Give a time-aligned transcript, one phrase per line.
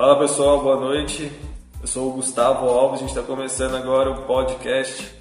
[0.00, 1.30] Fala pessoal, boa noite.
[1.78, 5.14] Eu sou o Gustavo Alves, a gente está começando agora o podcast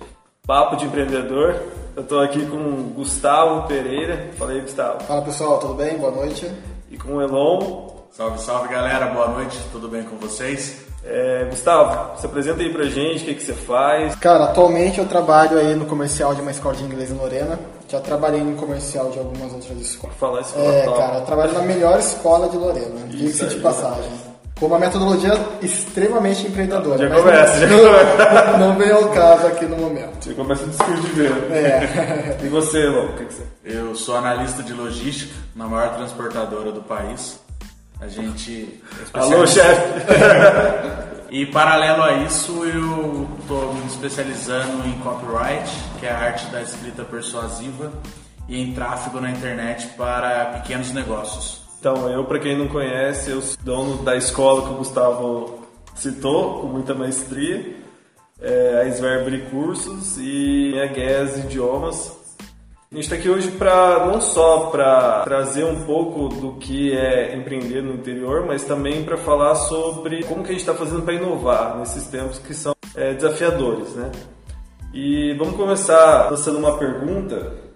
[0.48, 1.62] Papo de Empreendedor.
[1.98, 4.30] Eu estou aqui com o Gustavo Pereira.
[4.38, 5.04] Fala aí, Gustavo.
[5.04, 5.98] Fala pessoal, tudo bem?
[5.98, 6.50] Boa noite.
[6.90, 7.90] E com o Elon.
[8.10, 10.82] Salve, salve galera, boa noite, tudo bem com vocês?
[11.04, 14.16] É, Gustavo, se apresenta aí pra gente, o que, que você faz?
[14.16, 17.60] Cara, atualmente eu trabalho aí no comercial de uma escola de inglês em Lorena.
[17.90, 20.16] Já trabalhei no comercial de algumas outras escolas.
[20.16, 24.29] Falar isso É, cara, eu trabalho na melhor escola de Lorena, diga-se de passagem.
[24.60, 27.10] Com uma metodologia extremamente empreendedora.
[27.10, 30.26] Já começa, já não, não vem ao caso aqui no momento.
[30.26, 31.32] Você começa o discurso de ver.
[31.52, 32.38] É.
[32.44, 36.72] E você, Elon, o que, que você Eu sou analista de logística na maior transportadora
[36.74, 37.40] do país.
[38.02, 38.82] A gente.
[39.14, 41.10] é Alô, chefe!
[41.32, 46.60] E paralelo a isso, eu estou me especializando em copyright, que é a arte da
[46.60, 47.94] escrita persuasiva,
[48.48, 51.69] e em tráfego na internet para pequenos negócios.
[51.80, 55.60] Então, eu, pra quem não conhece, eu sou dono da escola que o Gustavo
[55.96, 57.74] citou, com muita maestria,
[58.42, 62.20] é a Sverbre Cursos e a GES Idiomas.
[62.92, 67.34] A gente está aqui hoje para não só para trazer um pouco do que é
[67.38, 71.14] empreender no interior, mas também para falar sobre como que a gente está fazendo para
[71.14, 74.12] inovar nesses tempos que são é, desafiadores, né?
[74.94, 77.69] E vamos começar lançando uma pergunta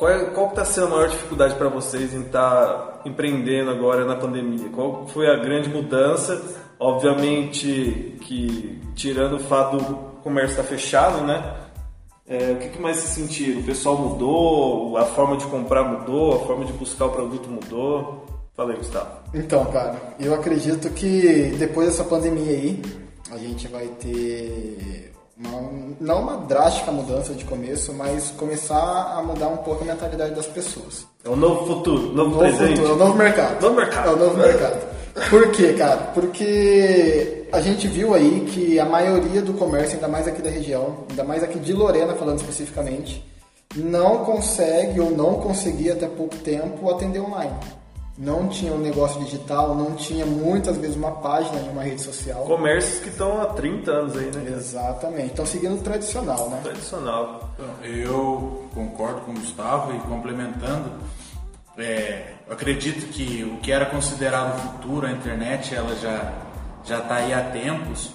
[0.00, 4.16] qual, é, qual está sendo a maior dificuldade para vocês em estar empreendendo agora na
[4.16, 4.70] pandemia?
[4.70, 6.42] Qual foi a grande mudança?
[6.78, 11.54] Obviamente que, tirando o fato do comércio estar fechado, né?
[12.26, 13.60] É, o que, que mais se sentiram?
[13.60, 14.96] O pessoal mudou?
[14.96, 16.36] A forma de comprar mudou?
[16.36, 18.24] A forma de buscar o produto mudou?
[18.56, 19.10] Fala aí, Gustavo.
[19.34, 22.82] Então, cara, eu acredito que depois dessa pandemia aí,
[23.30, 25.12] a gente vai ter
[25.44, 30.34] uma, não uma drástica mudança de começo, mas começar a mudar um pouco a mentalidade
[30.34, 31.06] das pessoas.
[31.24, 32.76] É o novo futuro, novo, Novo presente.
[32.76, 33.60] futuro, é o novo mercado.
[33.62, 34.08] Novo mercado.
[34.08, 34.90] É o novo mercado.
[35.28, 35.96] Por quê, cara?
[36.14, 40.98] Porque a gente viu aí que a maioria do comércio, ainda mais aqui da região,
[41.10, 43.24] ainda mais aqui de Lorena falando especificamente,
[43.76, 47.54] não consegue ou não conseguia até pouco tempo atender online.
[48.20, 52.44] Não tinha um negócio digital, não tinha muitas vezes uma página em uma rede social.
[52.44, 54.52] Comércios que estão há 30 anos aí, né?
[54.58, 55.28] Exatamente.
[55.28, 56.60] Estão seguindo o tradicional, né?
[56.62, 57.54] Tradicional.
[57.82, 60.90] Eu concordo com o Gustavo e complementando,
[61.78, 66.30] é, eu acredito que o que era considerado futuro, a internet, ela já
[66.84, 68.10] já está aí há tempos.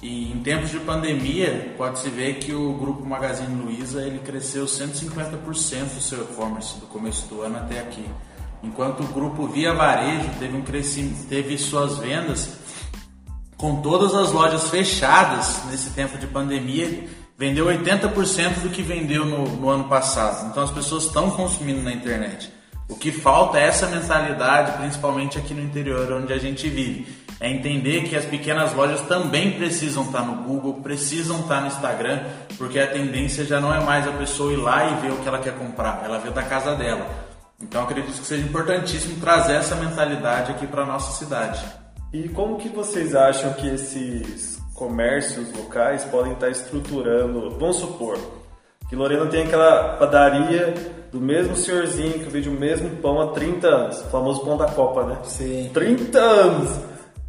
[0.00, 5.98] E em tempos de pandemia, pode-se ver que o grupo Magazine Luiza ele cresceu 150%
[5.98, 8.06] o seu e-commerce do começo do ano até aqui.
[8.62, 12.58] Enquanto o grupo Via Varejo teve um crescimento, teve suas vendas
[13.56, 17.04] com todas as lojas fechadas nesse tempo de pandemia,
[17.36, 20.48] vendeu 80% do que vendeu no, no ano passado.
[20.50, 22.50] Então as pessoas estão consumindo na internet.
[22.88, 27.06] O que falta é essa mentalidade, principalmente aqui no interior onde a gente vive.
[27.38, 32.24] É entender que as pequenas lojas também precisam estar no Google, precisam estar no Instagram,
[32.58, 35.28] porque a tendência já não é mais a pessoa ir lá e ver o que
[35.28, 37.29] ela quer comprar, ela vê da casa dela.
[37.62, 41.62] Então acredito que seja importantíssimo trazer essa mentalidade aqui para nossa cidade.
[42.12, 47.50] E como que vocês acham que esses comércios locais podem estar estruturando?
[47.58, 48.18] Vamos supor
[48.88, 50.74] que Lorena tem aquela padaria
[51.12, 54.66] do mesmo senhorzinho que vende o mesmo pão há 30 anos, o famoso pão da
[54.66, 55.18] Copa, né?
[55.24, 55.70] Sim.
[55.72, 56.80] 30 anos!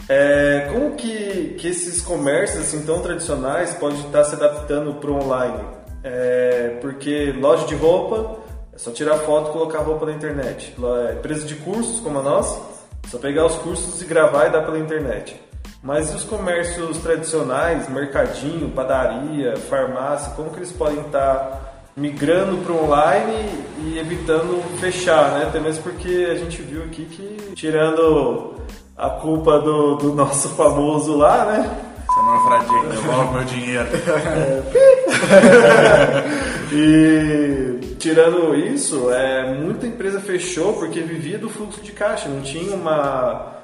[0.10, 5.24] É, como que, que esses comércios assim tão tradicionais podem estar se adaptando para o
[5.24, 5.64] online?
[6.04, 8.41] É, porque loja de roupa
[8.82, 10.74] só tirar foto e colocar roupa na internet.
[10.78, 12.60] Lo- é, Empresa de cursos como a nossa,
[13.08, 15.40] só pegar os cursos e gravar e dar pela internet.
[15.84, 22.74] Mas e os comércios tradicionais, mercadinho, padaria, farmácia, como que eles podem estar migrando para
[22.74, 23.50] online
[23.80, 25.46] e evitando fechar, né?
[25.48, 28.56] Até mesmo porque a gente viu aqui que, tirando
[28.98, 31.78] a culpa do, do nosso famoso lá, né?
[32.12, 33.90] Essa naufragia que devolve meu dinheiro.
[36.74, 42.74] E tirando isso, é, muita empresa fechou porque vivia do fluxo de caixa, não tinha
[42.74, 43.58] uma,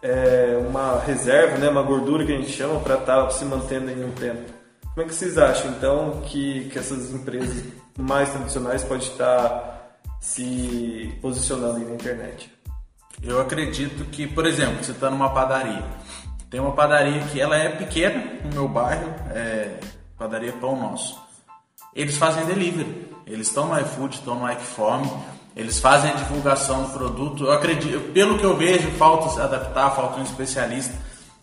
[0.00, 4.04] é, uma reserva, né, uma gordura que a gente chama para estar se mantendo em
[4.04, 4.48] um tempo.
[4.94, 7.64] Como é que vocês acham então que, que essas empresas
[7.98, 12.48] mais tradicionais podem estar se posicionando aí na internet?
[13.22, 15.82] Eu acredito que, por exemplo, você está numa padaria.
[16.52, 19.80] Tem uma padaria que ela é pequena no meu bairro, é
[20.18, 21.18] padaria Pão Nosso.
[21.96, 23.10] Eles fazem delivery.
[23.26, 25.10] Eles estão no iFood, estão no iFome,
[25.56, 27.44] eles fazem a divulgação do produto.
[27.44, 30.92] Eu acredito, pelo que eu vejo, falta se adaptar, falta um especialista,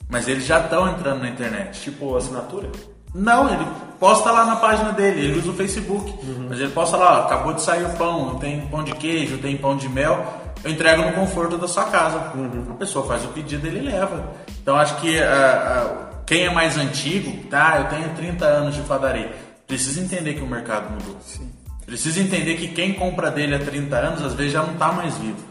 [0.08, 1.82] mas eles já estão entrando na internet.
[1.82, 2.70] Tipo assinatura?
[3.16, 3.66] Não, ele
[4.00, 6.14] posta lá na página dele, ele usa o Facebook,
[6.48, 9.58] mas ele posta lá, ó, acabou de sair o pão, tem pão de queijo, tem
[9.58, 10.24] pão de mel,
[10.64, 12.32] eu entrego no conforto da sua casa.
[12.36, 12.68] Uhum.
[12.72, 14.34] A pessoa faz o pedido, ele leva.
[14.62, 18.82] Então acho que uh, uh, quem é mais antigo, tá, eu tenho 30 anos de
[18.82, 19.34] padaria,
[19.66, 21.18] precisa entender que o mercado mudou.
[21.22, 21.52] Sim.
[21.86, 25.18] Precisa entender que quem compra dele há 30 anos, às vezes já não está mais
[25.18, 25.44] vivo.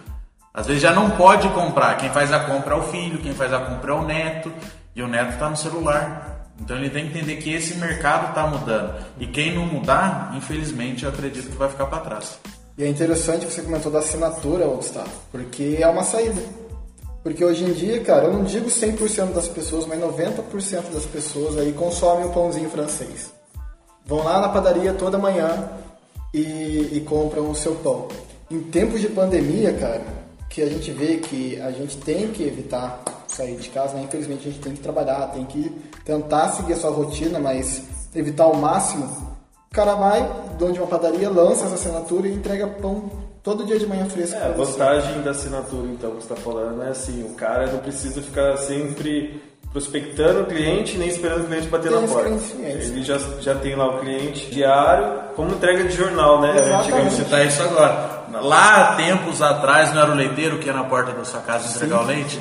[0.55, 1.97] Às vezes já não pode comprar.
[1.97, 4.53] Quem faz a compra é o filho, quem faz a compra é o neto,
[4.95, 6.47] e o neto está no celular.
[6.61, 8.95] Então ele tem que entender que esse mercado está mudando.
[9.19, 12.41] E quem não mudar, infelizmente, eu acredito que vai ficar para trás.
[12.79, 16.41] E é interessante você comentou da assinatura, Gustavo, porque é uma saída.
[17.25, 21.59] Porque hoje em dia, cara, eu não digo 100% das pessoas, mas 90% das pessoas
[21.59, 23.33] aí consomem o pãozinho francês.
[24.07, 25.69] Vão lá na padaria toda manhã
[26.33, 28.07] e, e compram o seu pão.
[28.49, 30.05] Em tempos de pandemia, cara,
[30.49, 34.05] que a gente vê que a gente tem que evitar sair de casa, né?
[34.05, 35.69] infelizmente a gente tem que trabalhar, tem que
[36.05, 37.83] tentar seguir a sua rotina, mas
[38.15, 39.28] evitar ao máximo
[39.71, 43.11] o cara vai, dono de uma padaria, lança essa assinatura e entrega pão
[43.43, 44.37] todo dia de manhã fresco.
[44.37, 47.79] É, a vantagem da assinatura, então, que você está falando, é assim, o cara não
[47.79, 52.31] precisa ficar sempre prospectando o cliente nem esperando o cliente bater tem na porta.
[52.59, 56.59] Ele já, já tem lá o cliente diário, como entrega de jornal, né?
[56.59, 57.15] Exatamente.
[57.15, 58.19] citar isso agora.
[58.43, 61.99] Lá, tempos atrás, não era o leiteiro que ia na porta da sua casa entregar
[61.99, 62.05] Sim.
[62.05, 62.41] o leite?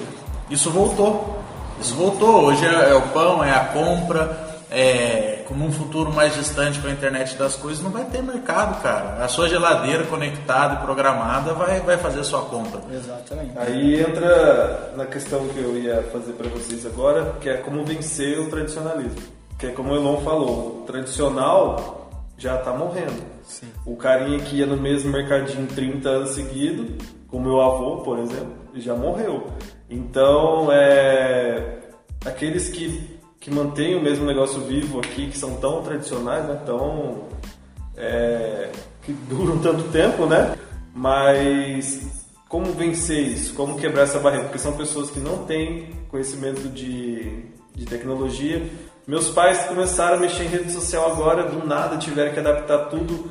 [0.50, 1.38] Isso voltou.
[1.80, 2.46] Isso voltou.
[2.46, 6.88] Hoje é, é o pão, é a compra é, como um futuro mais distante com
[6.88, 9.24] a internet das coisas, não vai ter mercado, cara.
[9.24, 12.82] A sua geladeira conectada e programada vai, vai fazer a sua compra.
[12.94, 13.58] Exatamente.
[13.58, 18.40] Aí entra na questão que eu ia fazer para vocês agora, que é como vencer
[18.40, 19.22] o tradicionalismo.
[19.58, 23.24] Que é como o Elon falou, o tradicional já está morrendo.
[23.44, 23.68] Sim.
[23.86, 28.54] O carinha que ia no mesmo mercadinho 30 anos seguidos, como meu avô, por exemplo,
[28.76, 29.48] já morreu.
[29.90, 31.80] Então, é,
[32.26, 33.17] aqueles que
[33.48, 36.62] que mantêm o mesmo negócio vivo aqui, que são tão tradicionais, né?
[36.66, 37.30] Tão,
[37.96, 38.70] é,
[39.04, 40.54] que duram tanto tempo, né?
[40.94, 42.02] Mas
[42.50, 43.54] como vencer isso?
[43.54, 44.44] Como quebrar essa barreira?
[44.44, 48.70] Porque são pessoas que não têm conhecimento de, de tecnologia.
[49.08, 53.30] Meus pais começaram a mexer em rede social agora, do nada tiveram que adaptar tudo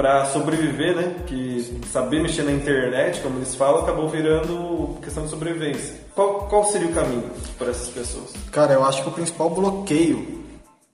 [0.00, 1.14] para sobreviver, né?
[1.26, 5.94] Que saber mexer na internet, como eles falam, acabou virando questão de sobrevivência.
[6.14, 8.32] Qual, qual seria o caminho para essas pessoas?
[8.50, 10.40] Cara, eu acho que o principal bloqueio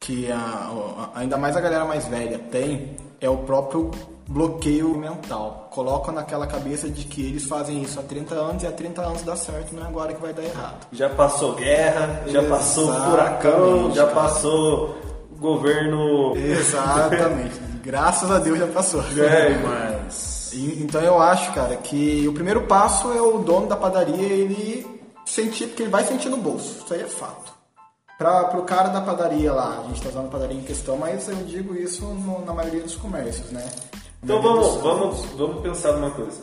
[0.00, 3.92] que a, ainda mais a galera mais velha tem é o próprio
[4.26, 5.68] bloqueio mental.
[5.70, 9.22] Colocam naquela cabeça de que eles fazem isso há 30 anos e há 30 anos
[9.22, 10.84] dá certo, não é agora que vai dar errado.
[10.90, 14.14] Já passou guerra, já Exatamente, passou furacão, já cara.
[14.16, 14.96] passou
[15.38, 16.36] governo.
[16.36, 17.65] Exatamente.
[17.86, 19.00] Graças a Deus já passou.
[19.16, 20.52] É, mas.
[20.52, 24.84] então eu acho, cara, que o primeiro passo é o dono da padaria ele
[25.24, 26.82] sentir, porque ele vai sentir no bolso.
[26.84, 27.54] Isso aí é fato.
[28.18, 31.28] Para o cara da padaria lá, a gente está usando a padaria em questão, mas
[31.28, 33.64] eu digo isso no, na maioria dos comércios, né?
[34.20, 36.40] Então vamos, vamos, vamos pensar numa coisa.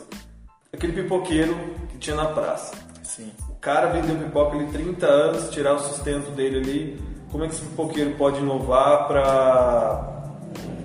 [0.72, 1.54] Aquele pipoqueiro
[1.90, 2.74] que tinha na praça.
[3.02, 3.30] Sim.
[3.50, 7.02] O cara vendeu pipoca ali 30 anos, tirar o sustento dele ali.
[7.30, 10.13] Como é que esse pipoqueiro pode inovar para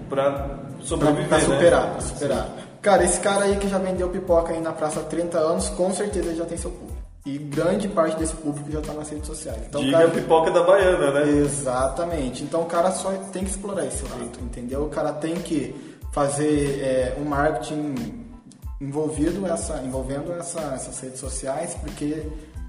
[0.10, 1.92] para sobreviver, pra, pra superar, né?
[1.92, 2.50] pra superar.
[2.82, 5.94] Cara, esse cara aí que já vendeu pipoca aí na praça há 30 anos, com
[5.94, 6.98] certeza já tem seu público.
[7.26, 9.62] E grande parte desse público já está nas redes sociais.
[9.68, 10.10] Então, Diga cara...
[10.10, 11.30] pipoca da baiana, né?
[11.30, 12.44] Exatamente.
[12.44, 14.86] Então o cara só tem que explorar esse lado, entendeu?
[14.86, 15.76] O cara tem que
[16.12, 18.26] fazer é, um marketing
[18.80, 22.26] envolvido essa, envolvendo essa, essas redes sociais, porque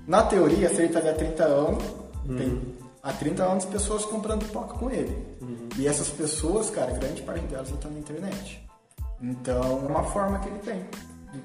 [0.07, 1.85] na teoria, se ele está ali há 30 anos,
[2.29, 2.37] uhum.
[2.37, 5.30] tem há 30 anos pessoas comprando pipoca com ele.
[5.81, 8.69] E essas pessoas, cara, grande parte delas já estão na internet.
[9.19, 10.85] Então é uma forma que ele tem.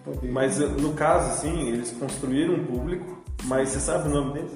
[0.04, 0.30] Poder...
[0.30, 4.52] Mas no caso, assim, eles construíram um público, mas você sabe o nome deles?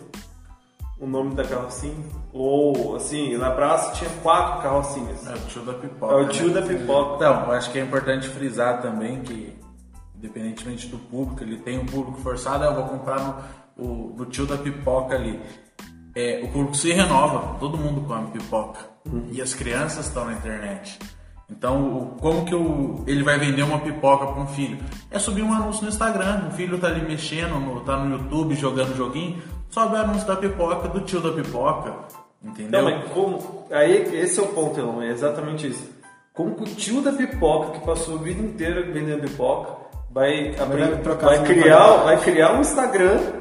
[1.00, 1.96] O nome da carrocinha?
[2.34, 5.26] Ou, assim, na praça tinha quatro carrocinhas.
[5.26, 6.14] É o tio da pipoca.
[6.14, 6.54] É o tio né?
[6.56, 7.16] da pipoca.
[7.16, 9.58] Então, eu acho que é importante frisar também que,
[10.14, 14.46] independentemente do público, ele tem um público forçado, eu vou comprar no, o, no tio
[14.46, 15.42] da pipoca ali.
[16.20, 18.82] É, o público se renova, todo mundo come pipoca.
[19.06, 19.30] Uhum.
[19.32, 21.00] E as crianças estão na internet.
[21.50, 24.78] Então, como que o, ele vai vender uma pipoca para um filho?
[25.10, 26.50] É subir um anúncio no Instagram.
[26.50, 30.36] O filho tá ali mexendo, no, tá no YouTube jogando joguinho, sobe o anúncio da
[30.36, 31.96] pipoca, do tio da pipoca.
[32.44, 32.82] Entendeu?
[32.82, 33.66] Não, mas como.
[33.72, 35.90] Aí esse é o ponto, Elon, é exatamente isso.
[36.34, 39.72] Como que o tio da pipoca, que passou a vida inteira vendendo pipoca,
[40.12, 43.39] vai, aprender, vai, criar, vai criar um Instagram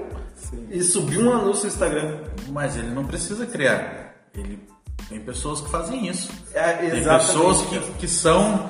[0.51, 0.67] Sim.
[0.71, 2.19] e subir um anúncio no Instagram.
[2.49, 4.15] Mas ele não precisa criar.
[4.35, 4.59] Ele
[5.09, 6.31] tem pessoas que fazem isso.
[6.53, 8.69] É, Tem pessoas que, que são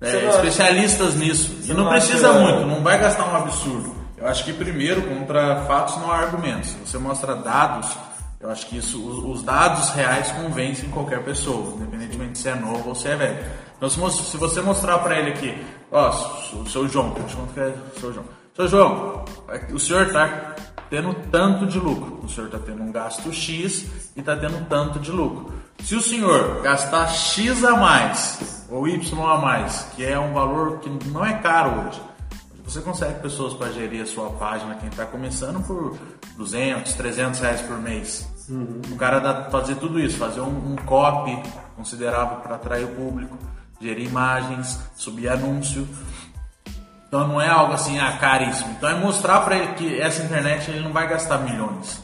[0.00, 1.56] é, especialistas nisso.
[1.64, 3.96] e não precisa muito, não vai gastar um absurdo.
[4.16, 6.74] Eu acho que primeiro, contra fatos não há argumentos.
[6.84, 7.96] Você mostra dados,
[8.40, 12.94] eu acho que isso, os, dados reais convencem qualquer pessoa, independentemente se é novo ou
[12.94, 13.38] se é velho.
[13.76, 16.10] Então, se, se você mostrar para ele aqui, ó,
[16.52, 18.26] o seu João, deixa eu que é o seu João.
[18.54, 19.24] Seu João,
[19.72, 20.56] o senhor está
[20.90, 24.98] tendo tanto de lucro, o senhor está tendo um gasto X e está tendo tanto
[24.98, 25.52] de lucro.
[25.80, 30.78] Se o senhor gastar X a mais ou Y a mais, que é um valor
[30.80, 32.00] que não é caro hoje,
[32.64, 35.96] você consegue pessoas para gerir a sua página, quem está começando por
[36.36, 38.28] 200, 300 reais por mês.
[38.48, 38.82] Uhum.
[38.90, 41.42] O cara dá, fazer tudo isso, fazer um, um copy
[41.76, 43.38] considerável para atrair o público,
[43.80, 45.88] gerir imagens, subir anúncio.
[47.08, 48.70] Então não é algo assim, ah, caríssimo.
[48.72, 52.02] Então é mostrar para ele que essa internet ele não vai gastar milhões.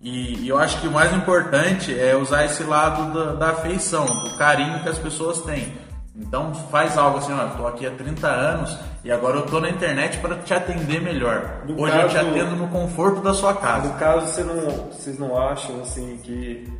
[0.00, 4.04] E, e, eu acho que o mais importante é usar esse lado da, da afeição,
[4.04, 5.72] do carinho que as pessoas têm.
[6.16, 9.60] Então faz algo assim, ó, eu tô aqui há 30 anos e agora eu tô
[9.60, 11.62] na internet para te atender melhor.
[11.66, 13.88] No Hoje caso, eu te atendo no conforto da sua casa.
[13.88, 16.70] No caso, você não, vocês não acham assim que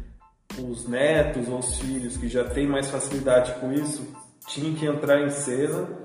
[0.59, 4.07] os netos ou os filhos que já têm mais facilidade com isso
[4.47, 6.04] tinham que entrar em cena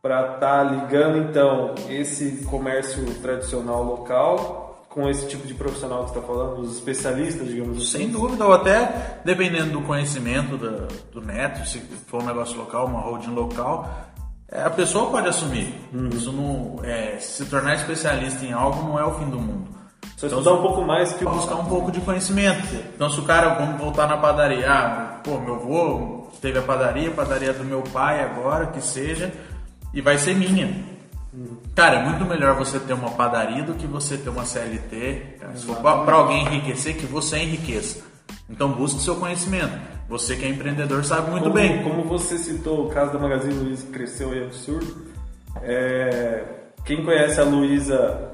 [0.00, 6.10] para estar tá ligando então esse comércio tradicional local com esse tipo de profissional que
[6.10, 7.98] você está falando, os especialistas, digamos assim?
[7.98, 12.86] Sem dúvida, ou até dependendo do conhecimento do, do neto, se for um negócio local,
[12.86, 13.88] uma holding local,
[14.50, 15.74] é, a pessoa pode assumir.
[15.92, 16.08] Uhum.
[16.08, 19.68] Isso não, é, se tornar especialista em algo não é o fim do mundo.
[20.16, 22.66] Só então, estudar um pouco mais que buscar um pouco de conhecimento.
[22.94, 27.08] Então, se o cara, vamos voltar na padaria, ah, pô, meu avô teve a padaria,
[27.08, 29.32] a padaria do meu pai agora, que seja,
[29.92, 30.98] e vai ser minha.
[31.74, 35.38] Cara, é muito melhor você ter uma padaria do que você ter uma CLT.
[35.54, 38.02] Se for para alguém enriquecer, que você enriqueça.
[38.50, 39.78] Então busque seu conhecimento.
[40.08, 41.82] Você que é empreendedor sabe muito como, bem.
[41.82, 45.06] Como você citou o caso da Magazine Luiza que cresceu e é absurdo,
[45.62, 46.44] é,
[46.84, 48.30] quem conhece a Luiza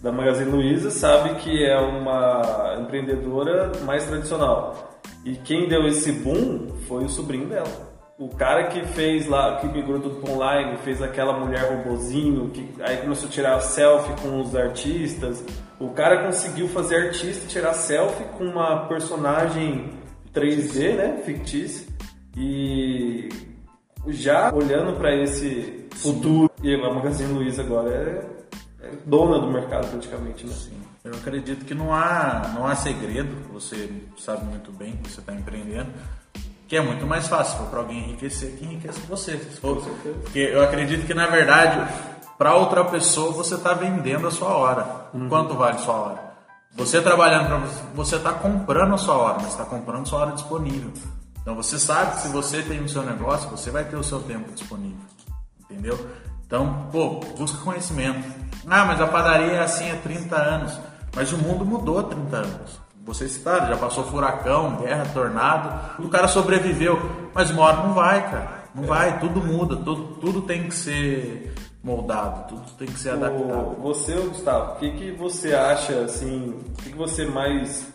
[0.00, 5.00] da Magazine Luiza sabe que é uma empreendedora mais tradicional.
[5.24, 9.68] E quem deu esse boom foi o sobrinho dela o cara que fez lá, que
[9.68, 14.40] migrou tudo para online, fez aquela mulher robozinho, que aí começou a tirar selfie com
[14.40, 15.44] os artistas.
[15.78, 19.92] O cara conseguiu fazer artista tirar selfie com uma personagem
[20.34, 21.86] 3D, né, fictícia.
[22.36, 23.28] E
[24.08, 27.90] já olhando para esse futuro, e a Magazine Luiza agora
[28.82, 30.52] é, é, dona do mercado praticamente, né?
[30.52, 30.78] Sim.
[31.04, 35.32] Eu acredito que não há, não há segredo, você sabe muito bem que você está
[35.32, 35.90] empreendendo
[36.68, 39.36] que é muito mais fácil para alguém enriquecer que enriquece você.
[40.22, 41.90] Porque eu acredito que na verdade,
[42.36, 45.08] para outra pessoa você está vendendo a sua hora.
[45.14, 45.30] Uhum.
[45.30, 46.28] Quanto vale a sua hora?
[46.76, 50.20] Você trabalhando para você, você está comprando a sua hora, mas está comprando a sua
[50.20, 50.92] hora disponível.
[51.40, 54.20] Então você sabe que se você tem o seu negócio, você vai ter o seu
[54.20, 55.00] tempo disponível.
[55.62, 55.98] Entendeu?
[56.46, 58.28] Então, pô, busca conhecimento.
[58.66, 60.78] Ah, mas a padaria é assim há 30 anos.
[61.16, 66.10] Mas o mundo mudou há 30 anos vocês citaram, já passou furacão, guerra, tornado, o
[66.10, 67.00] cara sobreviveu,
[67.32, 68.64] mas uma hora não vai, cara.
[68.74, 73.76] Não vai, tudo muda, tudo, tudo tem que ser moldado, tudo tem que ser adaptado.
[73.80, 77.90] você, Gustavo, o que, que você acha, assim, o que, que você mais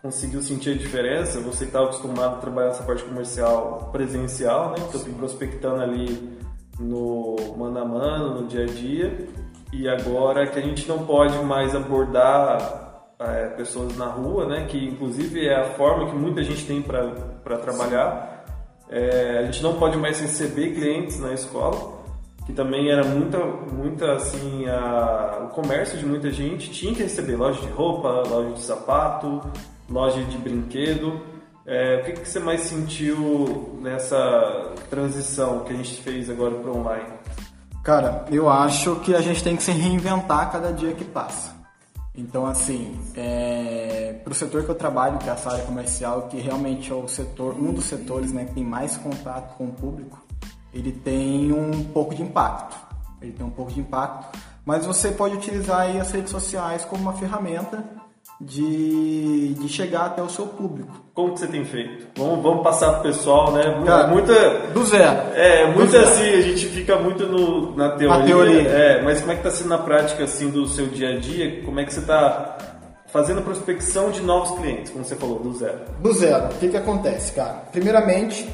[0.00, 1.40] conseguiu sentir a diferença?
[1.40, 4.76] Você está acostumado a trabalhar essa parte comercial presencial, né?
[4.86, 6.38] Estou prospectando ali
[6.78, 9.28] no mano a mano, no dia a dia,
[9.72, 12.83] e agora que a gente não pode mais abordar
[13.18, 14.66] é, pessoas na rua, né?
[14.68, 18.44] Que inclusive é a forma que muita gente tem para trabalhar.
[18.88, 22.04] É, a gente não pode mais receber clientes na escola,
[22.46, 27.36] que também era muita, muita assim, a, o comércio de muita gente tinha que receber
[27.36, 29.40] loja de roupa, loja de sapato,
[29.88, 31.20] loja de brinquedo.
[31.66, 36.70] É, o que, que você mais sentiu nessa transição que a gente fez agora para
[36.70, 37.14] online?
[37.82, 41.53] Cara, eu acho que a gente tem que se reinventar cada dia que passa.
[42.16, 46.36] Então, assim, é, para o setor que eu trabalho, que é essa área comercial, que
[46.38, 50.24] realmente é o setor, um dos setores né, que tem mais contato com o público,
[50.72, 52.76] ele tem um pouco de impacto.
[53.20, 57.14] Ele tem um pouco de impacto, mas você pode utilizar as redes sociais como uma
[57.14, 57.84] ferramenta
[58.40, 61.04] de, de chegar até o seu público.
[61.14, 62.06] Como que você tem feito?
[62.16, 63.82] Vamos, vamos passar pro pessoal, né?
[63.86, 64.34] Cara, muita,
[64.72, 65.34] do zero.
[65.34, 68.18] É, muito assim, a gente fica muito no, na teoria.
[68.18, 68.68] Na teoria.
[68.68, 71.62] É, mas como é que tá sendo na prática, assim, do seu dia a dia?
[71.64, 72.58] Como é que você tá
[73.06, 75.78] fazendo prospecção de novos clientes, como você falou, do zero?
[76.00, 76.46] Do zero.
[76.46, 77.62] O que que acontece, cara?
[77.70, 78.48] Primeiramente,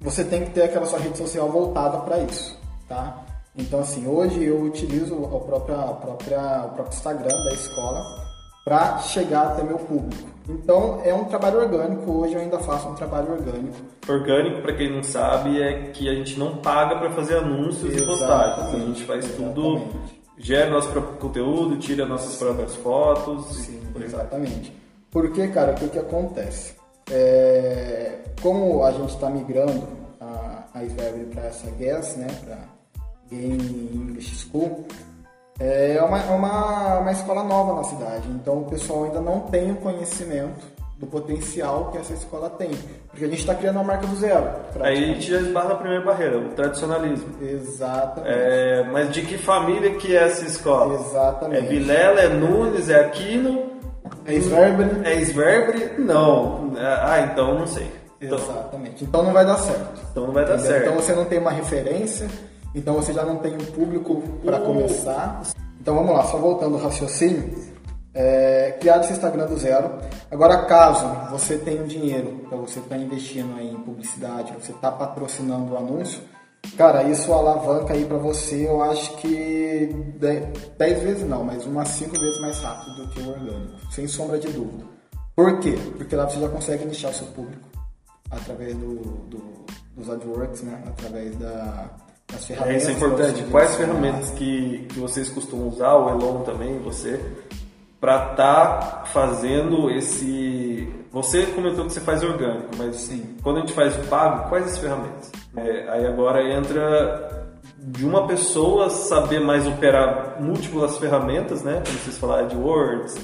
[0.00, 3.18] você tem que ter aquela sua rede social voltada para isso, tá?
[3.56, 8.29] Então, assim, hoje eu utilizo o próprio, a própria, o próprio Instagram da escola
[8.64, 10.28] para chegar até meu público.
[10.48, 13.76] Então é um trabalho orgânico, hoje eu ainda faço um trabalho orgânico.
[14.08, 18.02] Orgânico, para quem não sabe, é que a gente não paga para fazer anúncios Exatamente.
[18.02, 18.74] e postagens.
[18.74, 19.54] A gente faz Exatamente.
[19.54, 20.00] tudo,
[20.38, 23.46] gera nosso próprio conteúdo, tira nossas próprias fotos.
[23.56, 24.74] Sim, exatamente.
[25.10, 26.74] Porque, cara, o que, que acontece?
[27.10, 29.86] É, como a gente está migrando
[30.20, 30.80] a, a
[31.32, 32.58] para essa GES, né, para
[33.30, 34.86] Game English School,
[35.60, 39.70] É uma, é uma, uma escola nova na cidade, então o pessoal ainda não tem
[39.70, 42.70] o conhecimento do potencial que essa escola tem.
[43.10, 44.48] Porque a gente está criando uma marca do zero.
[44.80, 47.26] Aí a gente já esbarra a primeira barreira, o tradicionalismo.
[47.42, 48.34] Exatamente.
[48.34, 50.94] É, mas de que família que é essa escola?
[50.94, 51.66] Exatamente.
[51.66, 53.70] É Vilela, é Nunes, é Aquino?
[54.26, 54.90] É Sverbere?
[55.04, 55.92] É Sverbere?
[55.98, 56.72] Não.
[56.78, 57.90] Ah, então não sei.
[58.20, 59.04] Então, Exatamente.
[59.04, 60.00] Então não vai dar certo.
[60.10, 60.70] então não vai dar Entendeu?
[60.72, 60.82] certo.
[60.84, 62.28] Então você não tem uma referência,
[62.74, 65.42] então você já não tem um público para começar.
[65.80, 67.70] Então vamos lá, só voltando ao raciocínio.
[68.12, 69.88] É, criar esse Instagram do zero.
[70.30, 74.90] Agora, caso você tenha um dinheiro para você estar investindo aí em publicidade, você está
[74.90, 76.20] patrocinando o anúncio,
[76.76, 79.94] cara, isso alavanca aí para você, eu acho que
[80.76, 84.38] 10 vezes não, mas umas 5 vezes mais rápido do que o orgânico, sem sombra
[84.40, 84.84] de dúvida.
[85.36, 85.78] Por quê?
[85.96, 87.68] Porque lá você já consegue nichar o seu público
[88.30, 88.96] através do,
[89.28, 89.64] do-
[89.96, 90.82] dos AdWords, né?
[90.86, 91.90] Através da,
[92.32, 92.82] das É, ferramentas.
[92.82, 93.42] isso é importante.
[93.50, 97.20] Quais ferramentas que, que vocês costumam usar, o Elon também, você,
[98.00, 100.88] para estar fazendo esse.
[101.12, 103.36] Você comentou que você faz orgânico, mas Sim.
[103.42, 105.30] quando a gente faz o pago, quais as ferramentas?
[105.56, 111.82] É, aí agora entra de uma pessoa saber mais operar múltiplas ferramentas, né?
[111.84, 113.16] Como vocês falaram, AdWords,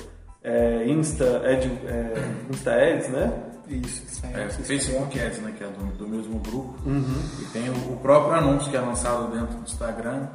[0.42, 2.14] é, Insta, Ad, é,
[2.50, 3.32] Insta Ads, né?
[3.68, 4.34] Isso, isso aí.
[4.34, 6.76] É, isso Facebook Ads, né, que é do, do mesmo grupo.
[6.86, 7.22] Uhum.
[7.40, 10.28] E tem o, o próprio anúncio que é lançado dentro do Instagram,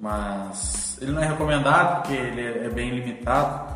[0.00, 3.74] mas ele não é recomendado porque ele é, é bem limitado.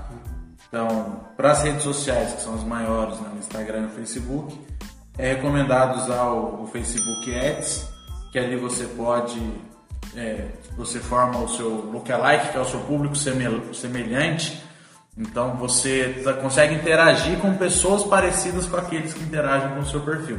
[0.69, 4.61] Então, para as redes sociais, que são as maiores, né, o Instagram e o Facebook,
[5.17, 7.89] é recomendado usar o, o Facebook Ads,
[8.31, 9.41] que ali você pode,
[10.15, 14.63] é, você forma o seu lookalike, que é o seu público semel- semelhante,
[15.19, 20.01] então você tá- consegue interagir com pessoas parecidas com aqueles que interagem com o seu
[20.01, 20.39] perfil.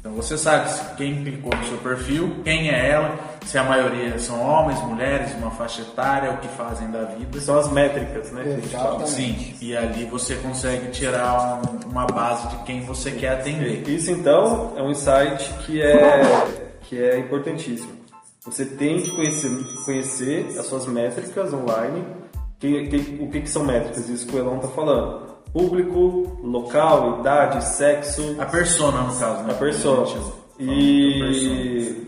[0.00, 3.14] Então você sabe quem clicou no seu perfil, quem é ela,
[3.46, 7.40] se a maioria são homens, mulheres, uma faixa etária, o que fazem da vida.
[7.40, 8.60] São as métricas, né?
[8.64, 9.08] Exatamente.
[9.10, 13.88] Sim, e ali você consegue tirar um- uma base de quem você quer atender.
[13.88, 16.22] Isso então é um insight que é,
[16.88, 17.92] que é importantíssimo.
[18.44, 19.50] Você tem que conhecer,
[19.84, 22.04] conhecer as suas métricas online.
[22.62, 24.08] Que, que- o que, que são métricas?
[24.08, 25.32] Isso que o Elon está falando.
[25.52, 29.50] Público, local, idade, sexo, A persona, no caso, né?
[29.50, 30.06] a persona.
[30.06, 30.32] Persona.
[30.60, 32.06] E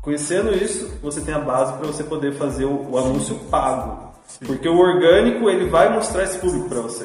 [0.00, 4.14] conhecendo isso, você tem a base para você poder fazer o, o anúncio pago.
[4.46, 7.04] Porque o orgânico ele vai mostrar esse público para você.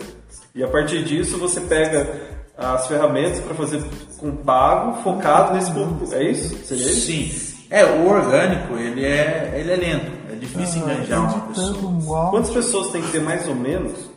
[0.53, 2.07] E a partir disso você pega
[2.55, 3.81] as ferramentas para fazer
[4.19, 6.13] com pago focado nesse público.
[6.13, 6.55] É isso?
[6.65, 7.01] Seria isso?
[7.07, 7.65] Sim.
[7.71, 10.11] É, o orgânico, ele é, ele é lento.
[10.39, 12.29] É difícil enganjar uma pessoa.
[12.29, 14.09] Quantas pessoas tem que ter mais ou menos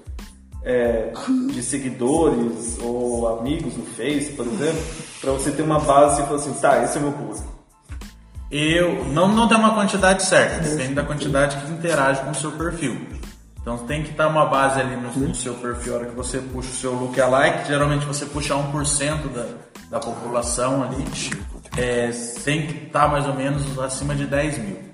[0.63, 1.13] é,
[1.53, 4.81] de seguidores ou amigos no Face, por exemplo,
[5.21, 7.53] para você ter uma base e falar assim, tá, esse é o meu público.
[8.53, 12.53] Eu não, não tem uma quantidade certa, depende da quantidade que interage com o seu
[12.53, 13.01] perfil.
[13.61, 16.39] Então tem que estar uma base ali no, no seu perfil, a hora que você
[16.39, 19.47] puxa o seu lookalike, geralmente você puxa 1% da,
[19.91, 21.05] da população ali,
[21.77, 22.11] é,
[22.45, 24.92] tem que estar mais ou menos acima de 10 mil.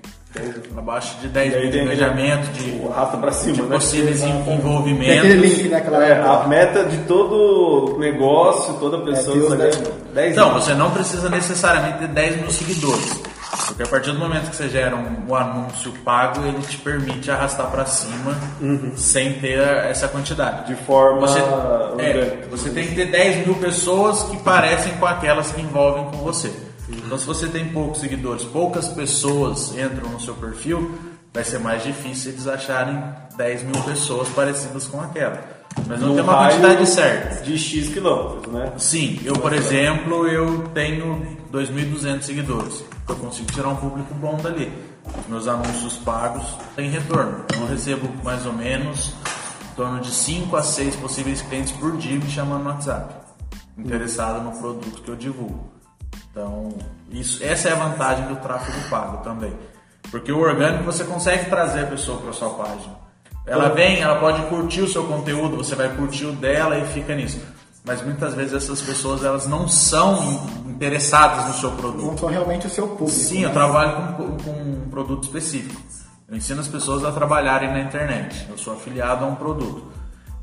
[0.77, 3.75] Abaixo de 10 E aí mil de tem engajamento, de, O para cima, de né?
[3.75, 5.23] possíveis Tem aquele envolvimentos.
[5.33, 5.77] link, né?
[5.77, 10.13] Aquela É, a meta de todo negócio, toda pessoa no 10 Instagram, mil.
[10.13, 13.21] 10 Então, você não precisa necessariamente ter 10 mil seguidores.
[13.65, 17.31] Porque a partir do momento que você gera um, um anúncio pago, ele te permite
[17.31, 18.35] arrastar para cima
[18.95, 20.67] sem ter essa quantidade.
[20.67, 21.39] De forma Você,
[21.99, 26.17] é, você tem que ter 10 mil pessoas que parecem com aquelas que envolvem com
[26.17, 26.51] você.
[26.91, 30.97] Então, se você tem poucos seguidores, poucas pessoas entram no seu perfil,
[31.33, 33.01] vai ser mais difícil eles acharem
[33.37, 35.59] 10 mil pessoas parecidas com aquela.
[35.87, 37.43] Mas não Num tem uma quantidade certa.
[37.43, 38.73] De X quilômetros, né?
[38.77, 42.83] Sim, eu, por exemplo, eu tenho 2.200 seguidores.
[43.07, 44.71] Eu consigo tirar um público bom dali.
[45.21, 46.43] Os meus anúncios pagos
[46.75, 47.45] têm retorno.
[47.53, 49.13] Eu recebo mais ou menos
[49.71, 53.13] em torno de 5 a 6 possíveis clientes por dia me chamando no WhatsApp,
[53.77, 55.78] interessado no produto que eu divulgo.
[56.39, 56.69] Então,
[57.11, 59.53] isso, essa é a vantagem do tráfego pago também.
[60.09, 62.97] Porque o orgânico você consegue trazer a pessoa para sua página.
[63.45, 67.13] Ela vem, ela pode curtir o seu conteúdo, você vai curtir o dela e fica
[67.13, 67.41] nisso.
[67.83, 72.05] Mas muitas vezes essas pessoas elas não são in- interessadas no seu produto.
[72.05, 73.09] Não são realmente o seu público.
[73.09, 73.53] Sim, eu né?
[73.53, 75.81] trabalho com, com um produto específico.
[76.27, 78.45] Eu ensino as pessoas a trabalharem na internet.
[78.49, 79.83] Eu sou afiliado a um produto.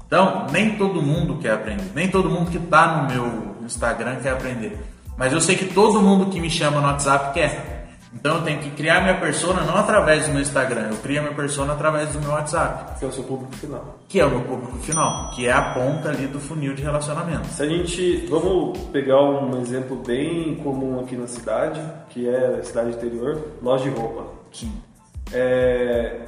[0.07, 1.91] Então, nem todo mundo quer aprender.
[1.95, 4.79] Nem todo mundo que está no meu Instagram quer aprender.
[5.16, 7.76] Mas eu sei que todo mundo que me chama no WhatsApp quer.
[8.14, 11.22] Então eu tenho que criar minha persona não através do meu Instagram, eu crio a
[11.24, 13.98] minha persona através do meu WhatsApp, Que é o seu público final.
[14.09, 17.46] que é o meu público final, que é a ponta ali do funil de relacionamento.
[17.48, 18.26] Se a gente.
[18.31, 23.85] Vamos pegar um exemplo bem comum aqui na cidade, que é a cidade interior, loja
[23.85, 24.24] de roupa.
[24.50, 24.72] Sim.
[25.33, 26.20] É,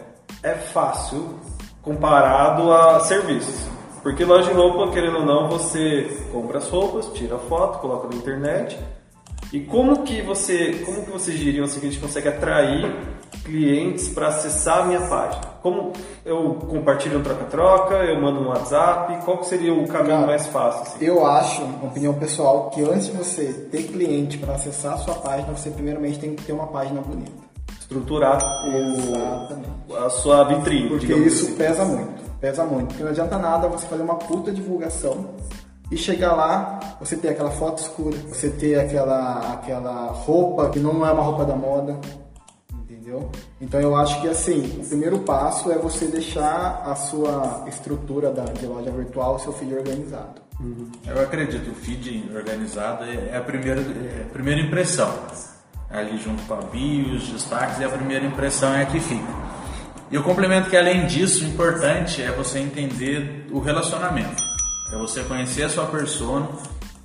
[0.42, 1.38] é fácil
[1.80, 3.66] comparado a serviços.
[4.08, 8.08] Porque loja de roupa, querendo ou não, você compra as roupas, tira a foto, coloca
[8.08, 8.78] na internet.
[9.52, 12.90] E como que você, como que vocês diriam assim que a gente consegue atrair
[13.44, 15.42] clientes para acessar a minha página?
[15.62, 15.92] Como
[16.24, 20.46] eu compartilho um troca-troca, eu mando um WhatsApp, qual que seria o caminho Cara, mais
[20.46, 20.82] fácil?
[20.84, 21.04] assim?
[21.04, 25.16] Eu acho, uma opinião pessoal, que antes de você ter cliente para acessar a sua
[25.16, 27.46] página, você primeiramente tem que ter uma página bonita.
[27.78, 31.56] Estruturar o, a sua vitrine, Porque isso assim.
[31.56, 32.88] pesa muito, pesa muito.
[32.88, 35.34] Porque não adianta nada você fazer uma puta divulgação
[35.90, 41.06] e chegar lá, você ter aquela foto escura, você ter aquela, aquela roupa que não
[41.06, 41.98] é uma roupa da moda,
[42.74, 43.30] entendeu?
[43.60, 48.44] Então eu acho que assim, o primeiro passo é você deixar a sua estrutura da,
[48.44, 50.42] de loja virtual, o seu feed organizado.
[51.06, 55.10] Eu acredito, o feed organizado é a primeira, é a primeira impressão.
[55.88, 59.47] Ali junto com a bio, os destaques, e a primeira impressão é a que fica.
[60.10, 64.42] E o complemento que além disso, o importante é você entender o relacionamento.
[64.92, 66.48] É você conhecer a sua persona,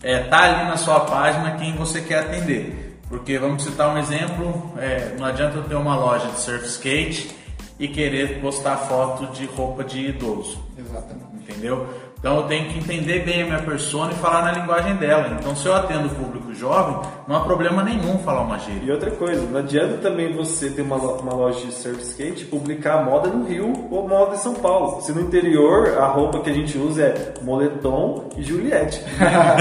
[0.02, 3.00] é tá ali na sua página quem você quer atender.
[3.10, 7.36] Porque vamos citar um exemplo, é, não adianta eu ter uma loja de surf skate
[7.78, 11.26] e querer postar foto de roupa de idoso Exatamente.
[11.34, 11.88] entendeu?
[12.24, 15.38] Então eu tenho que entender bem a minha persona e falar na linguagem dela.
[15.38, 18.82] Então se eu atendo o público jovem, não há problema nenhum falar uma gíria.
[18.86, 22.46] E outra coisa, não adianta também você ter uma, uma loja de surf skate e
[22.46, 25.02] publicar moda no Rio ou moda em São Paulo.
[25.02, 29.04] Se no interior a roupa que a gente usa é moletom e Juliette.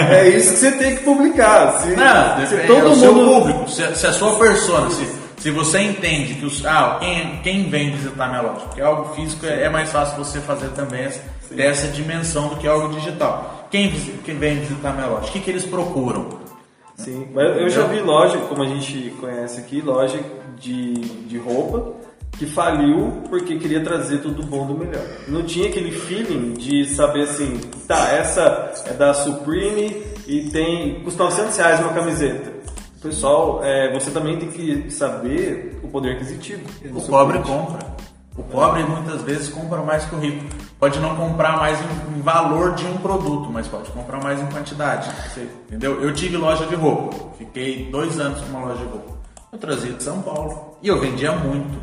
[0.09, 1.81] é isso que você tem que publicar.
[1.81, 3.01] Se, Não, se depende, todo é o mundo.
[3.01, 5.05] seu público, se, se a sua persona, se,
[5.37, 9.47] se você entende que os, ah, quem, quem vem visitar minha loja, porque algo físico
[9.47, 11.21] é, é mais fácil você fazer também essa,
[11.55, 13.69] dessa dimensão do que algo digital.
[13.71, 13.91] Quem,
[14.25, 16.41] quem vem visitar minha loja, o que, que eles procuram?
[16.97, 20.21] Sim, mas eu já vi loja, como a gente conhece aqui, loja
[20.59, 21.95] de, de roupa
[22.39, 25.05] que faliu porque queria trazer tudo bom do melhor.
[25.29, 31.25] Não tinha aquele feeling de saber assim, tá, essa é da Supreme e tem custa
[31.25, 32.53] 900 reais uma camiseta.
[33.03, 36.63] Pessoal, é, você também tem que saber o poder aquisitivo.
[36.85, 37.51] O pobre cliente.
[37.51, 37.97] compra.
[38.37, 40.45] O pobre muitas vezes compra mais que o rico.
[40.79, 45.11] Pode não comprar mais em, valor de um produto, mas pode comprar mais em quantidade.
[45.67, 46.01] Entendeu?
[46.01, 47.15] Eu tive loja de roupa.
[47.37, 49.13] Fiquei dois anos com uma loja de roupa.
[49.53, 50.79] Eu trazia de São Paulo.
[50.83, 51.79] E eu vendia muito.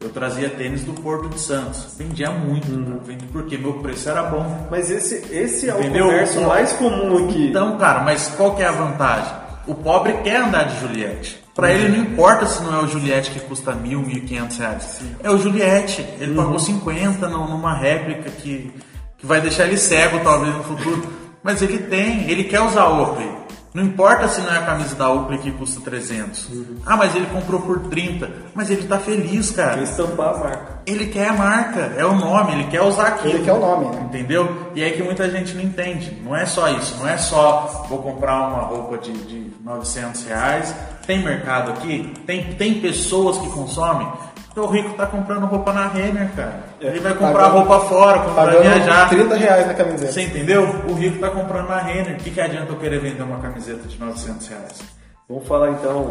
[0.00, 1.94] Eu trazia tênis do Porto de Santos.
[1.98, 2.70] Vendia muito.
[2.72, 3.00] Uhum.
[3.04, 4.66] Vendi porque meu preço era bom.
[4.70, 6.06] Mas esse, esse é Entendeu?
[6.06, 7.48] o comércio mais comum aqui.
[7.48, 9.34] Então, cara, mas qual que é a vantagem?
[9.66, 11.39] O pobre quer andar de Juliette.
[11.54, 14.56] Pra ele não importa se não é o Juliette que custa mil, mil e quinhentos
[14.58, 15.00] reais.
[15.22, 16.00] É o Juliette.
[16.18, 18.72] Ele pagou 50 num- numa réplica que,
[19.18, 21.02] que vai deixar ele cego talvez no futuro.
[21.42, 23.28] Mas ele tem, ele quer usar Oakley.
[23.72, 26.50] Não importa se não é a camisa da Oakley que custa 300.
[26.84, 28.28] Ah, mas ele comprou por 30.
[28.52, 29.74] Mas ele tá feliz, cara.
[29.74, 30.80] Quer estampar a marca.
[30.86, 33.34] Ele quer a marca, é o nome, ele quer usar aquilo.
[33.34, 34.02] Ele quer o nome, né?
[34.08, 34.70] Entendeu?
[34.74, 36.20] E é que muita gente não entende.
[36.24, 36.96] Não é só isso.
[36.98, 40.74] Não é só vou comprar uma roupa de, de 900 reais.
[41.06, 42.12] Tem mercado aqui?
[42.26, 44.08] Tem, tem pessoas que consomem?
[44.52, 46.60] Então o rico tá comprando roupa na Renner, cara.
[46.80, 49.08] Ele vai comprar Pagando- roupa fora Pagando viajar.
[49.08, 50.12] 30 reais na camiseta.
[50.12, 50.62] Você entendeu?
[50.88, 52.14] O rico tá comprando na Renner.
[52.14, 54.80] O que, que adianta eu querer vender uma camiseta de 900 reais?
[55.28, 56.08] Vamos falar então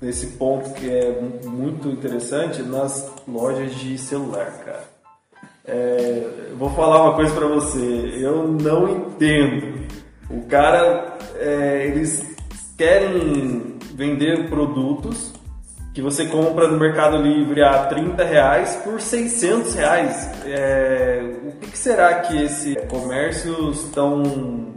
[0.00, 4.82] desse ponto que é mu- muito interessante nas lojas de celular, cara.
[5.64, 9.86] É, vou falar uma coisa pra você, eu não entendo.
[10.30, 12.34] O cara, é, eles
[12.76, 15.32] querem vender produtos
[15.96, 20.30] que você compra no Mercado Livre a 30 reais por 600 reais.
[20.44, 24.74] É, o que, que será que esses comércios estão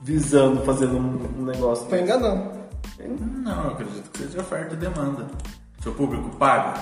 [0.00, 2.02] visando fazendo um, um negócio desse?
[2.02, 2.50] enganando.
[3.42, 5.26] Não, eu acredito que seja oferta e demanda.
[5.82, 6.72] Seu público paga.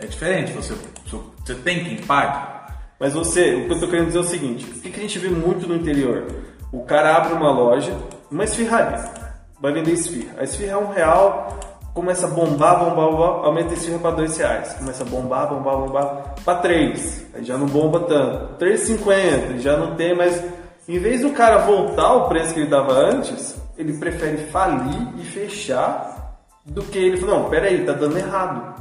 [0.00, 0.74] É diferente, você,
[1.06, 2.74] você tem quem paga.
[2.98, 5.02] Mas você, o que eu tô querendo dizer é o seguinte: o que, que a
[5.02, 6.26] gente vê muito no interior?
[6.72, 7.96] O cara abre uma loja,
[8.28, 9.08] uma esfirraria,
[9.60, 10.34] vai vender esfirra.
[10.36, 14.36] A esfirra é um real, começa a bombar, bombar, bombar, aumenta a esfirra para dois
[14.36, 14.72] reais.
[14.74, 17.26] Começa a bombar, bombar, bombar para três.
[17.34, 18.64] Aí já não bomba tanto.
[18.64, 20.42] 3,50, já não tem mais.
[20.88, 25.24] Em vez do cara voltar ao preço que ele dava antes, ele prefere falir e
[25.24, 28.74] fechar do que ele falar, não, peraí, tá dando errado.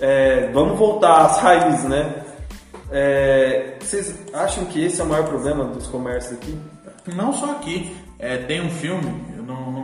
[0.00, 2.24] É, vamos voltar às raízes, né?
[2.90, 6.58] É, vocês acham que esse é o maior problema dos comércios aqui?
[7.14, 7.94] Não só aqui.
[8.18, 9.22] É, tem um filme,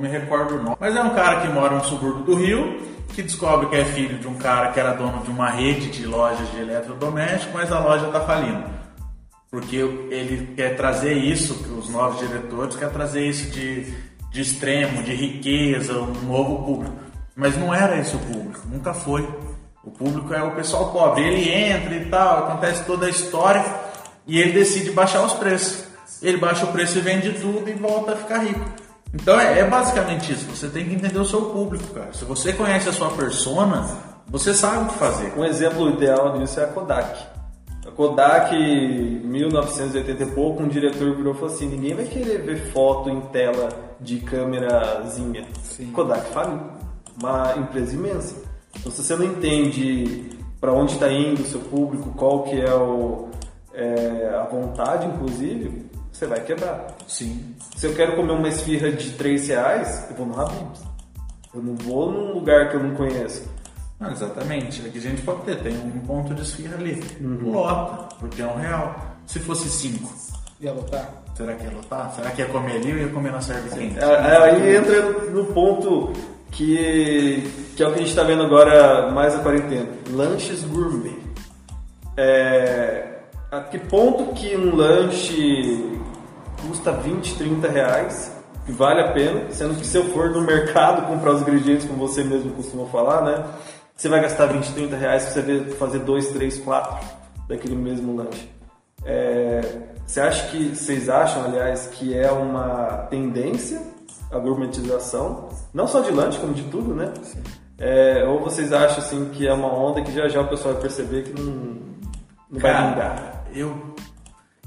[0.05, 3.23] me recordo o nome, mas é um cara que mora no subúrbio do Rio, que
[3.23, 6.51] descobre que é filho de um cara que era dono de uma rede de lojas
[6.51, 8.64] de eletrodoméstico, mas a loja está falindo.
[9.51, 13.85] Porque ele quer trazer isso, que os novos diretores quer trazer isso de,
[14.31, 16.97] de extremo, de riqueza, um novo público.
[17.35, 19.27] Mas não era esse o público, nunca foi.
[19.83, 21.23] O público é o pessoal pobre.
[21.23, 23.64] Ele entra e tal, acontece toda a história
[24.27, 25.85] e ele decide baixar os preços.
[26.21, 28.84] Ele baixa o preço e vende tudo e volta a ficar rico.
[29.14, 30.44] Então é, é basicamente isso.
[30.46, 32.12] Você tem que entender o seu público, cara.
[32.12, 33.87] Se você conhece a sua persona,
[34.27, 35.33] você sabe o que fazer.
[35.37, 37.35] Um exemplo ideal disso é a Kodak.
[37.87, 42.72] A Kodak, 1980 e pouco, um diretor virou e falou assim: ninguém vai querer ver
[42.72, 43.68] foto em tela
[44.00, 45.46] de câmerazinha.
[45.62, 45.92] Sim.
[45.92, 46.61] Kodak faliu.
[47.20, 48.35] Uma empresa imensa.
[48.77, 52.74] Então, se você não entende para onde está indo o seu público, qual que é,
[52.74, 53.29] o,
[53.72, 55.87] é, a vontade, inclusive,
[56.24, 56.87] você vai quebrar.
[57.06, 57.54] Sim.
[57.76, 60.82] Se eu quero comer uma esfirra de 3 reais, eu vou no Habib's.
[61.54, 63.46] Eu não vou num lugar que eu não conheço.
[64.00, 64.84] Não, exatamente.
[64.84, 67.02] Aqui a gente pode ter, tem um ponto de esfirra ali.
[67.20, 67.52] Uhum.
[67.52, 69.16] Lota, porque é um real.
[69.26, 70.12] Se fosse cinco.
[70.60, 71.22] Ia lotar?
[71.34, 72.12] Será que ia lotar?
[72.14, 73.98] Será que ia comer ali ou ia comer na quente?
[73.98, 76.12] É, é, aí entra no ponto
[76.50, 79.88] que, que é o que a gente está vendo agora mais a quarentena.
[80.10, 81.18] Lanches gourmet.
[82.16, 83.14] É,
[83.50, 85.94] a que ponto que um lanche
[86.68, 88.33] custa 20, 30 reais
[88.66, 92.07] e vale a pena, sendo que se eu for no mercado comprar os ingredientes, como
[92.07, 93.44] você mesmo costuma falar, né?
[93.96, 97.07] Você vai gastar 20, 30 reais para você fazer 2, 3, 4
[97.48, 98.48] daquele mesmo lanche.
[99.05, 99.61] É,
[100.07, 103.81] você acha que, vocês acham, aliás, que é uma tendência
[104.33, 107.12] a gourmetização, não só de lanche, como de tudo, né?
[107.79, 110.83] É, ou vocês acham assim que é uma onda que já já o pessoal vai
[110.83, 111.79] perceber que não,
[112.50, 113.44] não Cara, vai vingar?
[113.55, 113.94] Eu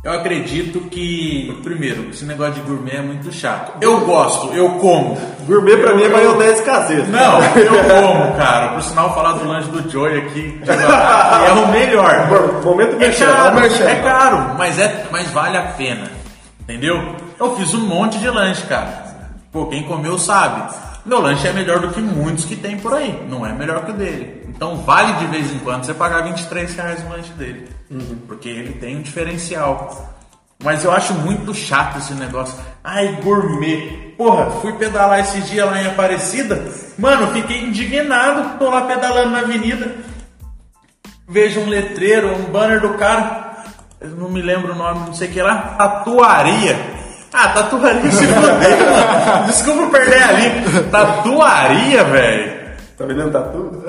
[0.04, 3.74] eu acredito que, primeiro, esse negócio de gourmet é muito chato.
[3.82, 5.18] Eu gosto, eu como.
[5.46, 7.06] Gourmet pra eu, mim é maionese caseira.
[7.08, 8.70] Não, eu como, cara.
[8.70, 12.62] Por sinal, falar do lanche do Joy aqui é o melhor.
[12.64, 16.10] Momento é caro, é caro, mas, é, mas vale a pena.
[16.62, 17.16] Entendeu?
[17.40, 19.06] Eu fiz um monte de lanche, cara.
[19.52, 20.87] Pô, quem comeu sabe.
[21.08, 23.26] Meu lanche é melhor do que muitos que tem por aí.
[23.30, 24.44] Não é melhor que o dele.
[24.50, 27.70] Então vale de vez em quando você pagar 23 reais no lanche dele.
[27.90, 28.18] Uhum.
[28.28, 30.14] Porque ele tem um diferencial.
[30.62, 32.60] Mas eu acho muito chato esse negócio.
[32.84, 34.16] Ai, gourmet.
[34.18, 36.70] Porra, fui pedalar esse dia lá em Aparecida.
[36.98, 38.60] Mano, fiquei indignado.
[38.60, 39.96] Tô lá pedalando na avenida.
[41.26, 43.64] Vejo um letreiro, um banner do cara.
[44.02, 45.76] Eu não me lembro o nome, não sei o que lá.
[45.78, 46.97] Tatuaria.
[47.34, 49.48] Ah, tatuaria se fuder, mano.
[49.48, 50.90] Desculpa perder ali.
[50.92, 52.58] Tatuaria, velho.
[52.98, 53.84] Tá vendendo tatu?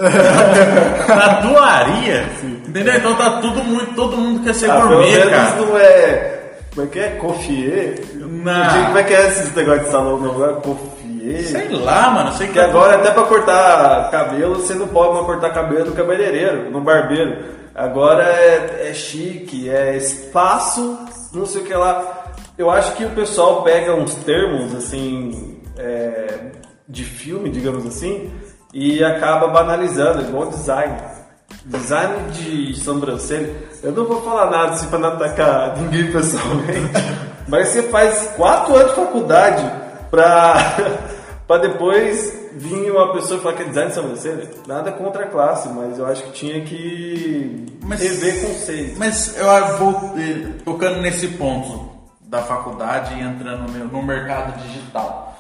[1.07, 2.25] Tatuaria?
[2.41, 2.63] Sim.
[2.69, 2.95] Entendeu?
[2.95, 3.95] Então tá tudo muito.
[3.95, 5.57] Todo mundo quer ser ah, gourmet, cara.
[5.57, 6.39] não é.
[6.75, 7.09] Como é que é?
[7.11, 8.01] Cofier?
[8.15, 8.85] Não.
[8.87, 11.43] Como é que é esse negócio de salão não é Cofier?
[11.43, 12.33] Sei lá, mano.
[12.33, 15.93] Sei que, que agora até pra cortar cabelo, você não pode mais cortar cabelo no
[15.93, 17.57] cabeleireiro, no barbeiro.
[17.75, 20.99] Agora é, é chique, é espaço,
[21.33, 22.18] não sei o que lá.
[22.59, 26.51] Eu acho que o pessoal pega uns termos, assim, é,
[26.89, 28.33] de filme, digamos assim,
[28.75, 30.97] e acaba banalizando, igual design.
[31.65, 33.55] Design de sobrancelha.
[33.81, 36.91] Eu não vou falar nada assim pra não atacar ninguém pessoalmente,
[37.47, 39.73] mas você faz quatro anos de faculdade
[40.11, 40.57] pra,
[41.47, 44.51] pra depois vir uma pessoa e falar que é design de sobrancelha.
[44.67, 48.99] Nada contra a classe, mas eu acho que tinha que mas, rever conceitos.
[48.99, 51.88] Mas eu vou eh, tocando nesse ponto
[52.29, 55.39] da faculdade e entrando no, mercado digital.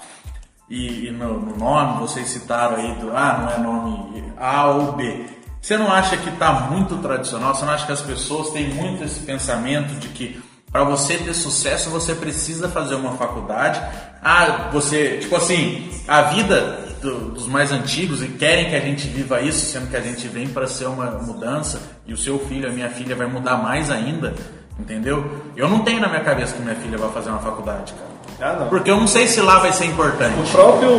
[0.69, 4.93] E, e no, no, nome, vocês citaram aí do ah, não é nome A ou
[4.93, 5.27] B.
[5.61, 7.55] Você não acha que está muito tradicional?
[7.55, 11.35] Você não acha que as pessoas têm muito esse pensamento de que para você ter
[11.35, 13.81] sucesso você precisa fazer uma faculdade?
[14.23, 19.09] Ah, você, tipo assim, a vida do, dos mais antigos e querem que a gente
[19.09, 22.69] viva isso, sendo que a gente vem para ser uma mudança e o seu filho,
[22.69, 24.35] a minha filha vai mudar mais ainda.
[24.79, 25.25] Entendeu?
[25.57, 28.19] Eu não tenho na minha cabeça que minha filha vai fazer uma faculdade, cara.
[28.41, 28.67] Ah.
[28.69, 30.39] Porque eu não sei se lá vai ser importante.
[30.39, 30.91] O próprio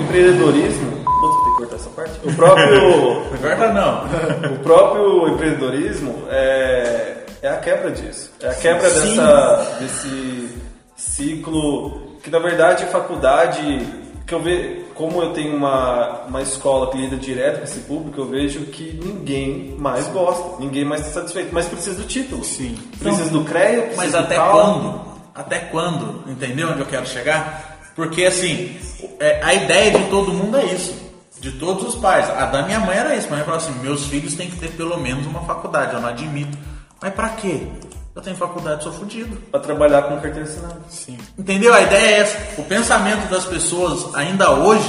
[0.00, 1.04] empreendedorismo.
[1.04, 2.20] Putz, tem que cortar essa parte.
[2.22, 3.24] O próprio.
[3.42, 4.04] Corta não.
[4.54, 8.30] o próprio empreendedorismo é, é a quebra disso.
[8.40, 10.62] É a quebra dessa, desse
[10.96, 16.96] ciclo que na verdade faculdade que eu vejo, como eu tenho uma, uma escola que
[16.96, 21.50] lida direto com esse público, eu vejo que ninguém mais gosta, ninguém mais está satisfeito,
[21.52, 22.42] mas precisa do título.
[22.42, 22.78] Sim.
[22.98, 25.00] Precisa então, do crédito, Mas até quando?
[25.34, 26.30] Até quando?
[26.30, 27.78] Entendeu onde eu quero chegar?
[27.94, 28.76] Porque assim,
[29.20, 31.04] é, a ideia de todo mundo é isso.
[31.40, 32.28] De todos os pais.
[32.30, 33.26] A da minha mãe era isso.
[33.26, 35.94] Minha mãe falou assim: meus filhos têm que ter pelo menos uma faculdade.
[35.94, 36.56] Eu não admito.
[37.00, 37.66] Mas para quê?
[38.14, 39.36] Eu tenho faculdade, sou fodido.
[39.50, 40.80] Pra trabalhar com carteira assinada.
[40.88, 41.18] Sim.
[41.36, 41.74] Entendeu?
[41.74, 42.60] A ideia é essa.
[42.60, 44.88] O pensamento das pessoas ainda hoje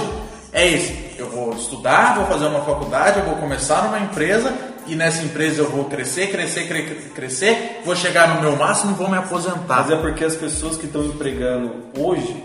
[0.53, 1.15] é esse.
[1.17, 4.53] Eu vou estudar, vou fazer uma faculdade, eu vou começar numa empresa
[4.85, 6.83] e nessa empresa eu vou crescer, crescer, cre
[7.15, 9.81] crescer, vou chegar no meu máximo e vou me aposentar.
[9.81, 12.43] Mas é porque as pessoas que estão empregando hoje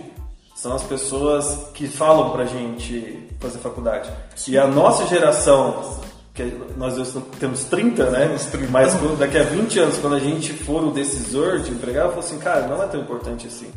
[0.54, 4.10] são as pessoas que falam pra gente fazer faculdade.
[4.34, 4.52] Sim.
[4.52, 6.00] E a nossa geração
[6.44, 6.94] que nós
[7.38, 8.26] temos 30, né?
[8.26, 8.70] Temos 30.
[8.70, 12.20] Mas daqui a 20 anos, quando a gente for o decisor de empregar, eu falo
[12.20, 13.70] assim, cara, não é tão importante assim.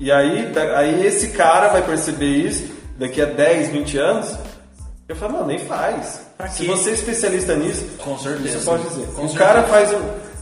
[0.00, 4.38] E aí, aí esse cara vai perceber isso daqui a 10, 20 anos.
[5.08, 6.20] Eu falo, não, nem faz.
[6.50, 8.58] Se você é especialista nisso, com certeza.
[8.58, 9.06] Você pode dizer.
[9.06, 9.38] Com o certeza.
[9.38, 9.90] cara faz.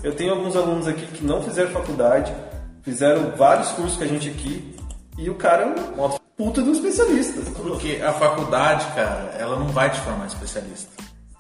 [0.03, 2.35] Eu tenho alguns alunos aqui que não fizeram faculdade,
[2.83, 4.77] fizeram vários cursos com a gente aqui,
[5.17, 5.67] e o cara é
[5.99, 7.41] uma puta de um especialista.
[7.63, 10.91] Porque a faculdade, cara, ela não vai te formar especialista.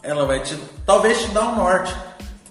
[0.02, 0.56] Ela vai te.
[0.84, 1.94] talvez te dar um norte.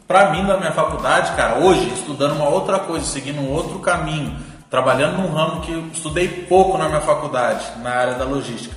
[0.08, 4.38] Pra mim, na minha faculdade, cara, hoje, estudando uma outra coisa, seguindo um outro caminho,
[4.70, 8.76] trabalhando num ramo que eu estudei pouco na minha faculdade, na área da logística.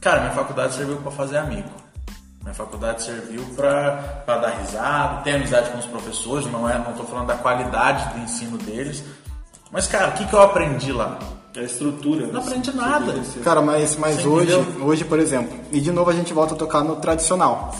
[0.00, 1.68] Cara, minha faculdade serviu para fazer amigo.
[2.42, 7.04] Minha faculdade serviu para dar risada, ter amizade com os professores, não é, não tô
[7.04, 9.04] falando da qualidade do ensino deles.
[9.70, 11.18] Mas, cara, o que, que eu aprendi lá?
[11.54, 12.28] A estrutura.
[12.28, 13.12] Não aprendi nada.
[13.42, 14.86] Cara, mas, mas Você hoje, entendeu?
[14.86, 17.74] hoje, por exemplo, e de novo a gente volta a tocar no tradicional.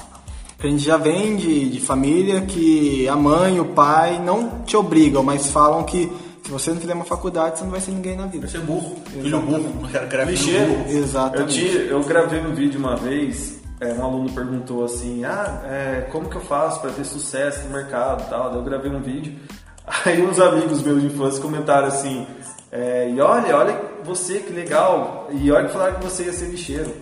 [0.62, 5.22] A gente já vem de, de família que a mãe o pai não te obrigam,
[5.22, 8.26] mas falam que se você não fizer uma faculdade, você não vai ser ninguém na
[8.26, 8.46] vida.
[8.46, 8.96] Vai ser burro.
[9.06, 9.74] Filho burro.
[9.80, 10.90] Não quero burro.
[10.90, 11.54] Eu, Exatamente.
[11.54, 16.28] tinha, eu gravei um vídeo uma vez, é, um aluno perguntou assim, ah, é, como
[16.28, 18.54] que eu faço para ter sucesso no mercado e tal.
[18.54, 19.34] Eu gravei um vídeo,
[20.04, 22.26] aí uns amigos meus de infância comentaram assim,
[22.70, 26.46] é, e olha, olha você, que legal, e olha que falaram que você ia ser
[26.46, 26.92] lixeiro.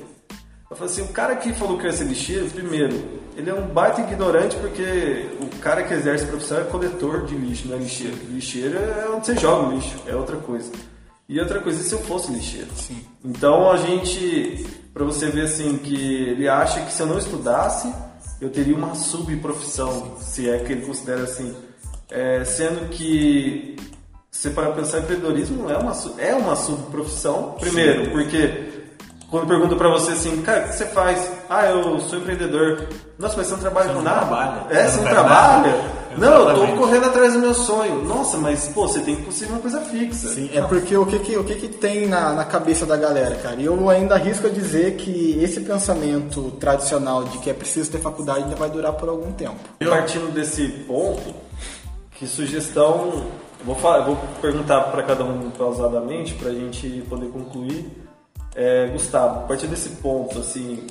[0.71, 3.69] Eu falei assim, o cara que falou que ia ser lixeiro, primeiro, ele é um
[3.69, 7.79] baita ignorante porque o cara que exerce a profissão é coletor de lixo, não é
[7.79, 8.17] lixeiro.
[8.29, 10.73] Lixeiro é onde você joga o lixo, é outra coisa.
[11.29, 12.67] E outra coisa, e se eu fosse lixeiro?
[12.75, 13.01] Sim.
[13.25, 17.93] Então a gente, pra você ver assim, que ele acha que se eu não estudasse,
[18.41, 21.55] eu teria uma subprofissão, se é que ele considera assim.
[22.11, 23.77] É, sendo que,
[24.33, 28.89] se para pensar em empreendedorismo, é uma, é uma subprofissão, primeiro, porque
[29.31, 31.38] quando pergunto pra você assim, cara, o que você faz?
[31.49, 32.87] Ah, eu sou empreendedor.
[33.19, 34.27] Nossa, mas você não trabalha Você com não nada?
[34.27, 34.67] trabalha.
[34.71, 35.67] É, Você você não não trabalha?
[35.73, 35.99] nada.
[36.19, 38.05] Não, eu tô correndo atrás do meu sonho.
[38.05, 40.29] Nossa, mas pô, você tem que conseguir uma coisa fixa.
[40.29, 43.37] Sim, é porque o que que, o que, que tem na, na cabeça da galera,
[43.37, 43.55] cara?
[43.61, 47.99] E eu ainda arrisco a dizer que esse pensamento tradicional de que é preciso ter
[47.99, 49.57] faculdade ainda vai durar por algum tempo.
[49.89, 51.35] Partindo desse ponto,
[52.13, 53.27] que sugestão.
[53.65, 57.91] Vou, falar, vou perguntar para cada um pausadamente para a gente poder concluir.
[58.57, 60.85] É, Gustavo, a partir desse ponto, assim,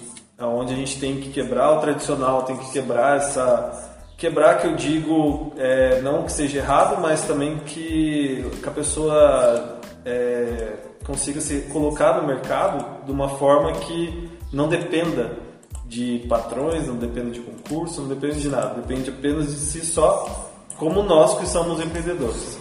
[0.45, 3.95] onde a gente tem que quebrar o tradicional, tem que quebrar essa.
[4.17, 9.79] Quebrar que eu digo, é, não que seja errado, mas também que, que a pessoa
[10.03, 10.73] é,
[11.05, 15.37] consiga se colocar no mercado de uma forma que não dependa
[15.85, 20.49] de patrões, não depende de concurso, não depende de nada, depende apenas de si só,
[20.77, 22.57] como nós que somos empreendedores.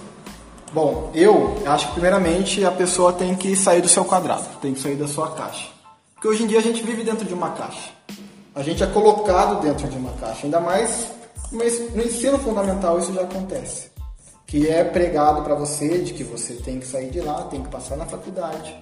[0.73, 4.81] Bom, eu acho que primeiramente a pessoa tem que sair do seu quadrado, tem que
[4.81, 5.76] sair da sua caixa.
[6.17, 7.91] Porque hoje em dia a gente vive dentro de uma caixa.
[8.55, 11.13] A gente é colocado dentro de uma caixa, ainda mais
[11.53, 13.91] no ensino fundamental isso já acontece.
[14.47, 17.69] Que é pregado para você de que você tem que sair de lá, tem que
[17.69, 18.75] passar na faculdade,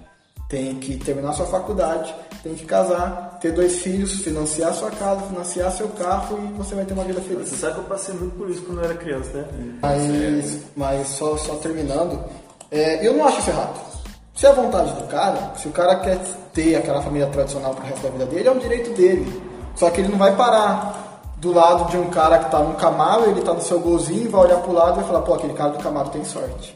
[0.48, 5.72] tem que terminar sua faculdade, tem que casar, ter dois filhos, financiar sua casa, financiar
[5.72, 7.48] seu carro e você vai ter uma vida feliz.
[7.48, 9.48] Você sabe que eu passei muito por isso quando eu era criança, né?
[9.82, 12.22] Mas, mas só, só terminando,
[12.70, 13.93] é, eu não acho isso errado.
[14.34, 16.18] Se é a vontade do cara, se o cara quer
[16.52, 19.42] ter aquela família tradicional pro resto da vida dele, é um direito dele.
[19.76, 23.30] Só que ele não vai parar do lado de um cara que tá num Camaro,
[23.30, 25.70] ele tá no seu golzinho, vai olhar pro lado e vai falar, pô, aquele cara
[25.70, 26.74] do Camaro tem sorte.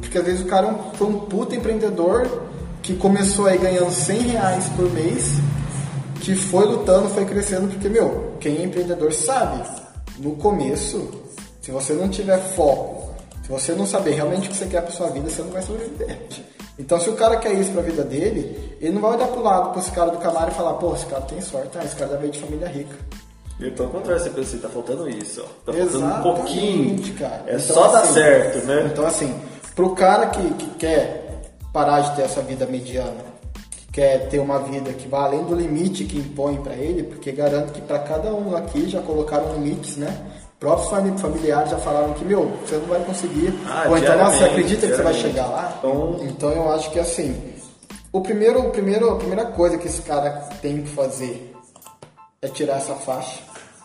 [0.00, 2.26] Porque às vezes o cara é um- foi um puta empreendedor
[2.82, 5.34] que começou aí ganhando 100 reais por mês,
[6.20, 9.62] que foi lutando, foi crescendo, porque, meu, quem é empreendedor sabe,
[10.18, 11.08] no começo,
[11.60, 13.10] se você não tiver foco,
[13.42, 15.62] se você não saber realmente o que você quer pra sua vida, você não vai
[15.62, 16.18] sobreviver.
[16.78, 19.78] Então, se o cara quer isso pra vida dele, ele não vai olhar pro lado
[19.78, 22.30] esse cara do Camaro e falar, pô, esse cara tem sorte, ah, esse cara veio
[22.32, 22.94] de família rica.
[23.60, 25.44] E pelo contrário, você pensa assim, tá faltando isso, ó.
[25.72, 27.14] Tá faltando um Exatamente, pouquinho.
[27.18, 27.42] cara.
[27.48, 28.88] É Então, só dar assim, certo, né?
[28.92, 29.34] Então, assim,
[29.74, 33.24] pro cara que, que quer parar de ter essa vida mediana,
[33.72, 37.32] que quer ter uma vida que vá além do limite que impõe pra ele, porque
[37.32, 40.16] garanto que pra cada um aqui já colocaram limites, né?
[40.58, 43.54] Próprios fami- familiares já falaram que, meu, você não vai conseguir.
[43.68, 45.74] Ah, Ou então, nossa, você acredita que você vai chegar lá?
[45.78, 47.54] Então- Então eu acho que assim,
[48.12, 50.30] o primeiro, o primeiro, a primeira coisa que esse cara
[50.60, 51.54] tem que fazer
[52.42, 53.40] é tirar essa faixa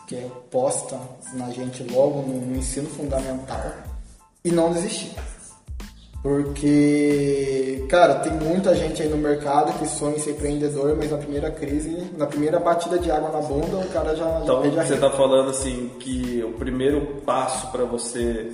[0.08, 0.98] que é posta
[1.34, 3.60] na gente logo no, no ensino fundamental
[4.44, 5.14] e não desistir.
[6.24, 11.18] Porque, cara, tem muita gente aí no mercado que sonha em ser empreendedor, mas na
[11.18, 15.10] primeira crise, na primeira batida de água na bunda, o cara já, Então você renda.
[15.10, 18.50] tá falando assim que o primeiro passo para você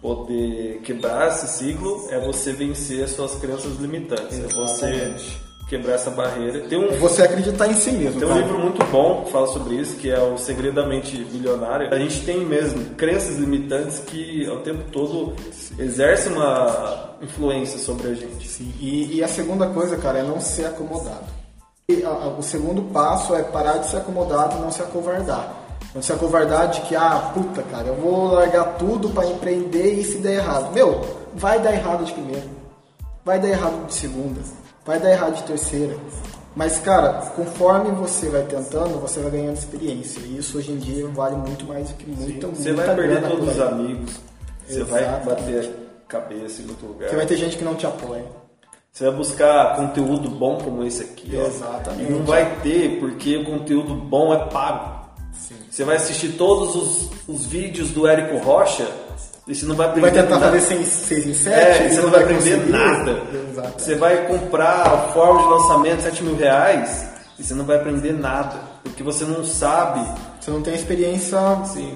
[0.00, 4.38] poder quebrar esse ciclo é você vencer as suas crenças limitantes.
[4.38, 5.40] É você Exatamente.
[5.76, 6.60] Quebrar essa barreira.
[6.68, 8.20] Tem um, Você acreditar em si mesmo.
[8.20, 8.42] tem um cara.
[8.44, 11.88] livro muito bom que fala sobre isso, que é o Segredo da Mente Milionária.
[11.90, 15.34] A gente tem mesmo crenças limitantes que ao tempo todo
[15.78, 18.46] exercem uma influência sobre a gente.
[18.46, 18.70] Sim.
[18.78, 21.24] E, e a segunda coisa, cara, é não ser acomodado.
[21.88, 25.54] E, a- a- o segundo passo é parar de ser acomodado e não se acovardar.
[25.94, 30.04] Não se acovardar de que, ah, puta, cara, eu vou largar tudo pra empreender e
[30.04, 30.72] se der errado.
[30.74, 31.00] Meu,
[31.34, 32.44] vai dar errado de primeira.
[33.24, 34.40] Vai dar errado de segunda.
[34.84, 35.96] Vai dar errado de terceira.
[36.54, 40.20] Mas, cara, conforme você vai tentando, você vai ganhando experiência.
[40.20, 43.28] E isso hoje em dia vale muito mais do que muita, Você muita vai perder
[43.28, 44.20] todos os amigos,
[44.66, 47.00] você vai bater a cabeça em outro lugar.
[47.00, 48.24] Porque vai ter gente que não te apoia.
[48.90, 51.46] Você vai buscar conteúdo bom como esse aqui, ó.
[51.46, 52.10] Exatamente.
[52.10, 55.00] E não vai ter, porque o conteúdo bom é pago.
[55.70, 58.86] Você vai assistir todos os, os vídeos do Érico Rocha
[59.46, 60.52] e você não vai aprender Vai tentar nada.
[60.52, 63.22] fazer 6 em 7 É, você não vai aprender nada.
[63.50, 63.82] Exato.
[63.82, 67.06] Você vai comprar a forma de lançamento 7 mil reais
[67.38, 68.54] e você não vai aprender nada.
[68.84, 70.00] Porque você não sabe.
[70.40, 71.38] Você não tem experiência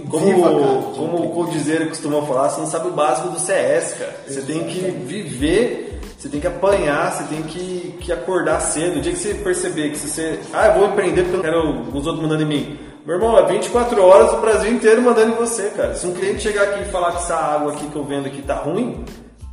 [0.08, 0.82] Como, viva, cara.
[0.96, 4.14] como o Codizeiro costuma falar, você não sabe o básico do CS, cara.
[4.26, 8.98] Você tem que viver, você tem que apanhar, você tem que, que acordar cedo.
[8.98, 10.38] O dia que você perceber que você.
[10.52, 12.78] Ah, eu vou empreender porque eu não quero os outros mandando em mim.
[13.06, 15.94] Meu irmão, é 24 horas o Brasil inteiro mandando em você, cara.
[15.94, 18.42] Se um cliente chegar aqui e falar que essa água aqui que eu vendo aqui
[18.42, 19.04] tá ruim,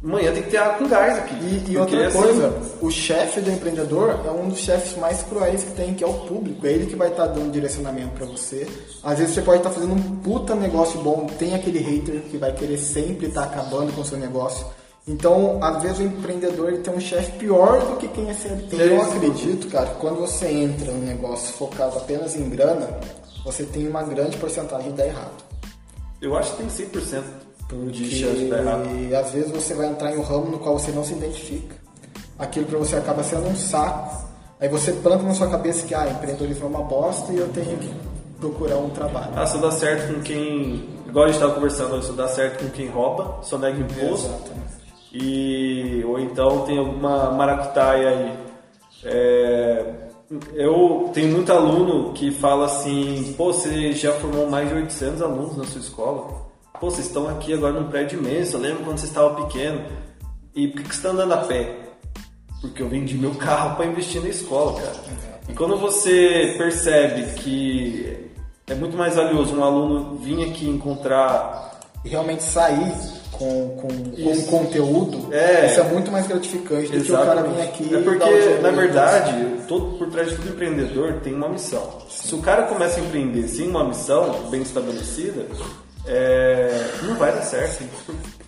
[0.04, 1.36] amanhã tem que ter água com gás aqui.
[1.36, 2.52] E, e outra assim, coisa,
[2.82, 6.14] o chefe do empreendedor é um dos chefes mais cruéis que tem, que é o
[6.14, 6.66] público.
[6.66, 8.68] É ele que vai estar dando direcionamento pra você.
[9.04, 12.54] Às vezes você pode estar fazendo um puta negócio bom, tem aquele hater que vai
[12.54, 14.66] querer sempre estar acabando com o seu negócio.
[15.08, 18.76] Então, às vezes o empreendedor ele tem um chefe pior do que quem é CLT.
[18.78, 23.00] Eu acredito, cara, que quando você entra no negócio focado apenas em grana,
[23.44, 25.44] você tem uma grande porcentagem de dar errado.
[26.22, 27.24] Eu acho que tem 100%
[27.92, 28.90] de chance de dar errado.
[28.96, 31.76] E às vezes você vai entrar em um ramo no qual você não se identifica.
[32.40, 34.28] Aquilo para você acaba sendo um saco.
[34.60, 37.78] Aí você planta na sua cabeça que ah, empreendedorismo é uma bosta e eu tenho
[37.78, 37.94] que
[38.40, 39.34] procurar um trabalho.
[39.36, 40.90] Ah, só dá certo com quem.
[41.08, 44.28] Igual a gente estava conversando, só dá certo com quem rouba, só nega imposto.
[44.28, 44.74] Exatamente.
[45.14, 48.40] E, ou então tem alguma maracutaia aí.
[49.06, 50.03] É,
[50.54, 55.58] eu tenho muito aluno que fala assim: pô, você já formou mais de 800 alunos
[55.58, 56.44] na sua escola.
[56.80, 58.58] Pô, vocês estão aqui agora num prédio imenso.
[58.58, 59.86] Eu lembro quando você estava pequeno.
[60.56, 61.80] E por que que você está andando a pé?
[62.62, 64.96] Porque eu vendi meu carro para investir na escola, cara.
[65.50, 68.30] E quando você percebe que
[68.68, 72.94] é muito mais valioso um aluno vir aqui encontrar E realmente sair
[73.38, 73.88] com, com,
[74.24, 75.68] com conteúdo, É.
[75.68, 78.72] isso é muito mais gratificante do que o cara vir aqui É e porque, na
[78.72, 79.34] verdade,
[79.68, 82.02] todo, por trás de todo empreendedor tem uma missão.
[82.10, 85.46] Se o cara começa a empreender sem uma missão bem estabelecida,
[86.06, 87.84] é, não vai dar certo.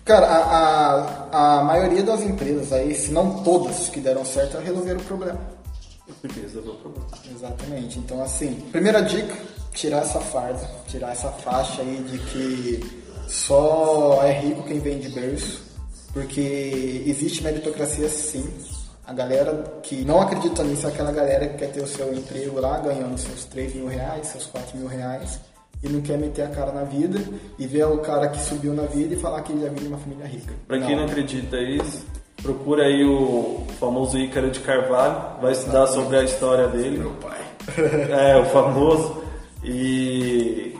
[0.04, 5.00] Cara, a, a, a maioria das empresas aí, se não todas que deram certo, resolveram
[5.00, 5.40] o problema.
[6.22, 7.06] Porque resolveu o problema.
[7.34, 7.98] Exatamente.
[7.98, 9.34] Então, assim, primeira dica,
[9.72, 15.08] tirar essa farda, tirar essa faixa aí de que só é rico quem vem de
[15.08, 15.62] berço,
[16.12, 18.48] porque existe meritocracia sim.
[19.06, 22.60] A galera que não acredita nisso é aquela galera que quer ter o seu emprego
[22.60, 25.38] lá, ganhando seus 3 mil reais, seus 4 mil reais,
[25.82, 27.20] e não quer meter a cara na vida
[27.58, 29.88] e ver o cara que subiu na vida e falar que ele já vive de
[29.88, 30.54] uma família rica.
[30.66, 32.04] Pra quem não acredita nisso,
[32.42, 36.98] procura aí o famoso Ícaro de Carvalho, vai estudar sobre a história dele.
[36.98, 37.40] Meu pai.
[38.10, 39.22] É, o famoso.
[39.62, 40.74] E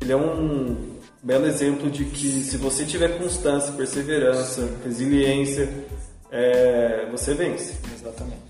[0.00, 0.95] ele é um
[1.26, 5.68] belo exemplo de que se você tiver constância, perseverança, resiliência,
[6.30, 7.74] é, você vence.
[7.94, 8.46] Exatamente.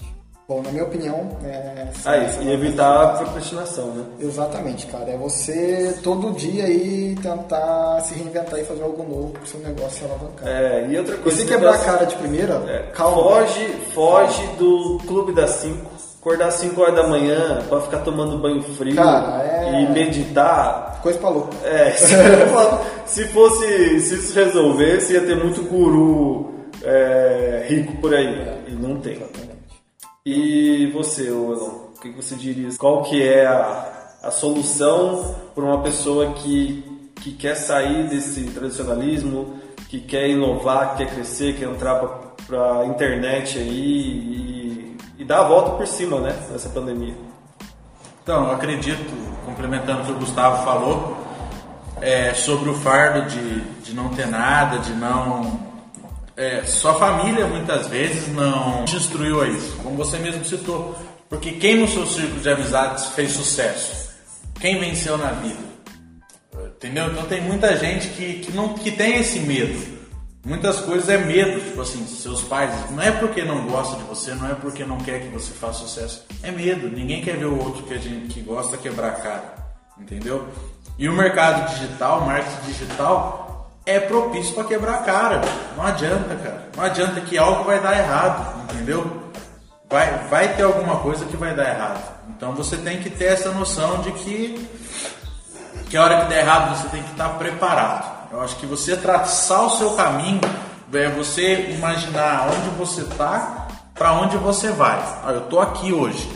[0.49, 1.89] Bom, na minha opinião, é...
[2.05, 4.05] Ah, isso, e evitar a procrastinação, né?
[4.21, 5.11] Exatamente, cara.
[5.11, 9.99] É você todo dia aí tentar se reinventar e fazer algo novo pro seu negócio
[9.99, 10.47] se alavancar.
[10.47, 11.37] É, e outra E coisa...
[11.39, 13.17] se esse quebrar a cara de primeira, É, calma.
[13.25, 15.97] Foge, foge do clube das 5.
[16.21, 20.86] Acordar às 5 horas da manhã pra ficar tomando banho frio Cara, é- e meditar.
[21.03, 21.55] Coisa pra louco.
[21.65, 22.15] É, se,
[23.07, 24.01] se fosse.
[24.01, 28.63] Se isso resolvesse, ia ter muito guru é, rico por aí.
[28.69, 29.19] E não tem.
[30.25, 32.69] E você, Elon, o que que você diria?
[32.79, 36.85] Qual que é a, a solução para uma pessoa que,
[37.23, 41.95] que quer sair desse tradicionalismo, que quer inovar, que quer crescer, quer entrar
[42.47, 47.15] para a internet aí e, e dar a volta por cima, né, nessa pandemia?
[48.23, 49.13] Então, eu acredito,
[49.47, 51.17] complementando o que o Gustavo falou,
[52.03, 55.65] é, sobre o fardo de, de não ter nada, de não.
[56.37, 60.95] É, sua família muitas vezes não te instruiu a isso, como você mesmo citou.
[61.31, 64.11] Porque quem no seu círculo de amizades fez sucesso?
[64.61, 65.59] Quem venceu na vida?
[66.77, 67.11] Entendeu?
[67.11, 69.96] Então tem muita gente que, que, não, que tem esse medo.
[70.47, 74.33] Muitas coisas é medo, tipo assim, seus pais, não é porque não gosta de você,
[74.33, 76.89] não é porque não quer que você faça sucesso, é medo.
[76.89, 79.55] Ninguém quer ver o outro que a gente que gosta quebrar a cara,
[79.99, 80.47] entendeu?
[80.97, 85.41] E o mercado digital, marketing digital é propício para quebrar a cara.
[85.77, 86.69] Não adianta, cara.
[86.77, 89.23] Não adianta que algo vai dar errado, entendeu?
[89.91, 92.01] Vai, vai ter alguma coisa que vai dar errado.
[92.31, 94.69] Então você tem que ter essa noção de que
[95.91, 98.16] que a hora que der errado você tem que estar preparado.
[98.37, 100.43] Eu acho que você traçar o seu caminho
[100.93, 104.99] é você imaginar onde você está, para onde você vai.
[105.25, 106.29] Ah, eu estou aqui hoje.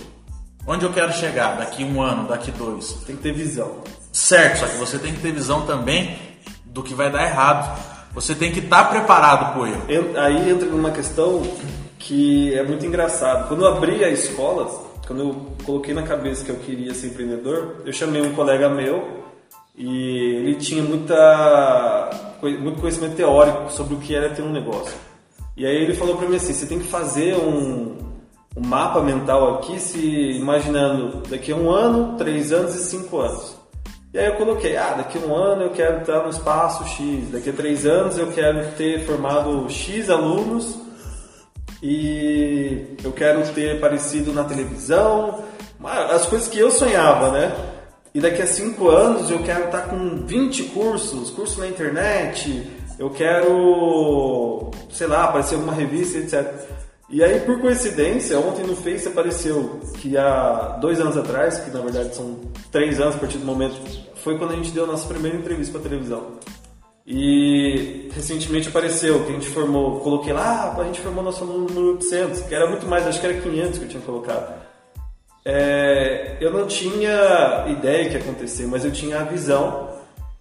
[0.67, 1.59] Onde eu quero chegar?
[1.59, 2.95] Daqui um ano, daqui dois.
[3.07, 3.83] Tem que ter visão.
[4.11, 6.19] Certo, só que você tem que ter visão também
[6.65, 7.79] do que vai dar errado.
[8.15, 9.83] Você tem que estar preparado para o erro.
[10.17, 11.43] Aí entra numa questão
[11.99, 13.47] que é muito engraçado.
[13.47, 14.71] Quando eu abri a escola,
[15.07, 19.21] quando eu coloquei na cabeça que eu queria ser empreendedor, eu chamei um colega meu
[19.83, 22.11] e ele tinha muita,
[22.43, 24.95] muito conhecimento teórico sobre o que era ter um negócio.
[25.57, 27.97] E aí ele falou para mim assim, você tem que fazer um,
[28.55, 29.99] um mapa mental aqui, se
[30.33, 33.57] imaginando daqui a um ano, três anos e cinco anos.
[34.13, 37.31] E aí eu coloquei, ah, daqui a um ano eu quero estar no espaço X,
[37.31, 40.79] daqui a três anos eu quero ter formado X alunos
[41.83, 45.43] e eu quero ter aparecido na televisão,
[45.83, 47.80] as coisas que eu sonhava, né?
[48.15, 53.09] E daqui a cinco anos eu quero estar com 20 cursos, cursos na internet, eu
[53.09, 56.53] quero, sei lá, aparecer alguma revista, etc.
[57.09, 61.81] E aí, por coincidência, ontem no Face apareceu que há dois anos atrás, que na
[61.81, 62.39] verdade são
[62.71, 63.75] três anos a partir do momento,
[64.17, 66.39] foi quando a gente deu a nossa primeira entrevista para televisão.
[67.07, 72.43] E recentemente apareceu que a gente formou, coloquei lá, a gente formou nosso número 800,
[72.43, 74.60] que era muito mais, acho que era 500 que eu tinha colocado.
[75.45, 79.89] É, eu não tinha ideia que ia acontecer, mas eu tinha a visão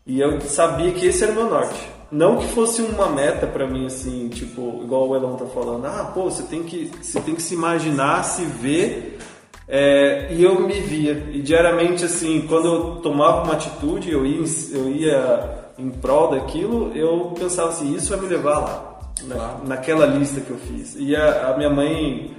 [0.05, 1.89] e eu sabia que esse era o meu norte.
[2.11, 6.11] Não que fosse uma meta para mim assim, tipo, igual o Elon tá falando, ah,
[6.13, 9.19] pô, você tem que, você tem que se imaginar, se ver.
[9.67, 11.11] É, e eu me via.
[11.31, 14.43] E diariamente, assim, quando eu tomava uma atitude, eu ia,
[14.73, 20.07] eu ia em prol daquilo, eu pensava assim, isso vai me levar lá, na, naquela
[20.07, 20.95] lista que eu fiz.
[20.97, 22.35] E a, a minha mãe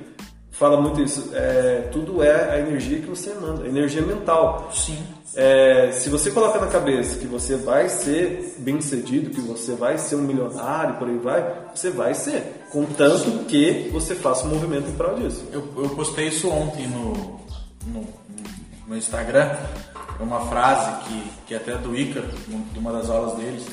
[0.60, 1.30] fala muito isso.
[1.32, 4.70] É, tudo é a energia que você manda, energia mental.
[4.74, 5.02] Sim.
[5.34, 9.96] É, se você coloca na cabeça que você vai ser bem sucedido, que você vai
[9.96, 12.66] ser um milionário, por aí vai, você vai ser.
[12.70, 15.46] Contanto que você faça um movimento em prol disso.
[15.50, 17.40] Eu, eu postei isso ontem no,
[17.86, 18.06] no,
[18.86, 19.56] no Instagram,
[20.20, 22.22] uma frase que, que é até do Ica,
[22.70, 23.64] de uma das aulas deles,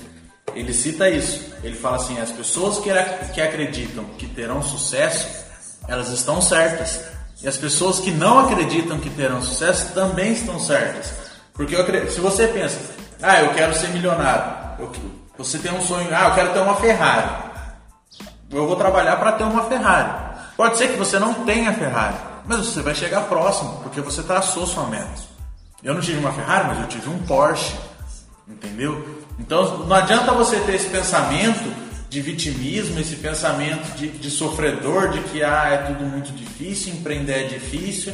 [0.55, 1.53] ele cita isso.
[1.63, 2.89] Ele fala assim: as pessoas que,
[3.33, 5.46] que acreditam que terão sucesso
[5.87, 7.01] elas estão certas.
[7.41, 11.13] E as pessoas que não acreditam que terão sucesso também estão certas.
[11.53, 12.79] Porque acredito, se você pensa,
[13.21, 14.43] ah, eu quero ser milionário,
[14.79, 14.91] eu,
[15.37, 17.29] você tem um sonho, ah, eu quero ter uma Ferrari.
[18.49, 20.09] Eu vou trabalhar para ter uma Ferrari.
[20.55, 22.15] Pode ser que você não tenha Ferrari,
[22.45, 25.37] mas você vai chegar próximo, porque você traçou sua meta.
[25.83, 27.75] Eu não tive uma Ferrari, mas eu tive um Porsche.
[28.47, 29.05] Entendeu?
[29.37, 35.19] Então não adianta você ter esse pensamento de vitimismo, esse pensamento de, de sofredor, de
[35.23, 38.13] que ah, é tudo muito difícil, empreender é difícil.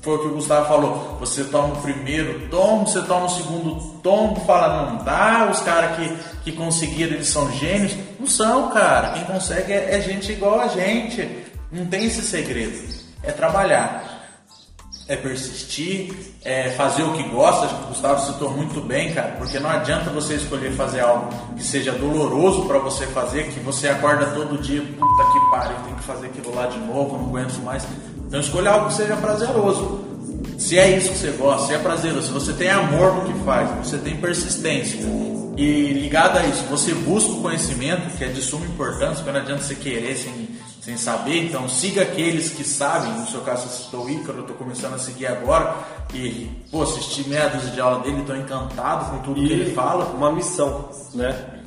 [0.00, 1.16] Foi o que o Gustavo falou.
[1.20, 5.96] Você toma o primeiro tombo, você toma o segundo tombo, fala não dá, os caras
[5.96, 7.96] que, que conseguiram eles são gênios.
[8.20, 9.12] Não são, cara.
[9.12, 11.26] Quem consegue é, é gente igual a gente.
[11.72, 12.78] Não tem esse segredo.
[13.22, 14.13] É trabalhar
[15.06, 19.32] é persistir, é fazer o que gosta, acho que o Gustavo citou muito bem, cara,
[19.38, 23.88] porque não adianta você escolher fazer algo que seja doloroso para você fazer, que você
[23.88, 27.62] acorda todo dia, puta que pariu, tem que fazer aquilo lá de novo, não aguento
[27.62, 27.86] mais.
[28.26, 30.04] Então escolha algo que seja prazeroso.
[30.58, 33.44] Se é isso que você gosta, se é prazeroso, se você tem amor no que
[33.44, 34.98] faz, você tem persistência.
[35.56, 39.40] E ligado a isso, você busca o conhecimento, que é de suma importância, porque não
[39.40, 40.43] adianta você querer sem
[40.84, 44.42] sem saber, então siga aqueles que sabem, no seu caso você citou o Ícaro, eu
[44.42, 45.74] estou começando a seguir agora,
[46.12, 49.72] e pô, assisti meia dúzia de aula dele, estou encantado com tudo e que ele
[49.72, 50.04] fala.
[50.04, 51.62] Uma missão, né?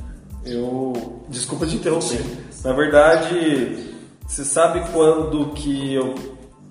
[0.46, 1.24] Eu.
[1.30, 2.20] Desculpa te interromper.
[2.20, 2.38] Sim.
[2.64, 3.92] Na verdade,
[4.28, 6.14] você sabe quando que eu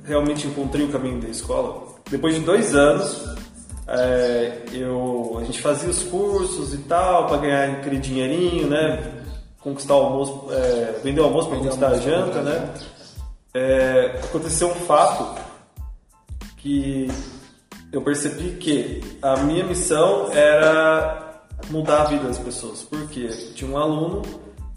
[0.05, 1.85] realmente encontrei o caminho da escola?
[2.09, 3.27] Depois de dois anos,
[3.89, 9.16] é, eu, a gente fazia os cursos e tal, para ganhar aquele dinheirinho, né?
[9.67, 12.73] Conquistar o almoço, é, vender o almoço para conquistar a janta, né?
[13.53, 15.43] É, aconteceu um fato
[16.59, 17.09] que
[17.91, 22.85] eu percebi que a minha missão era mudar a vida das pessoas.
[22.85, 24.23] Porque tinha um aluno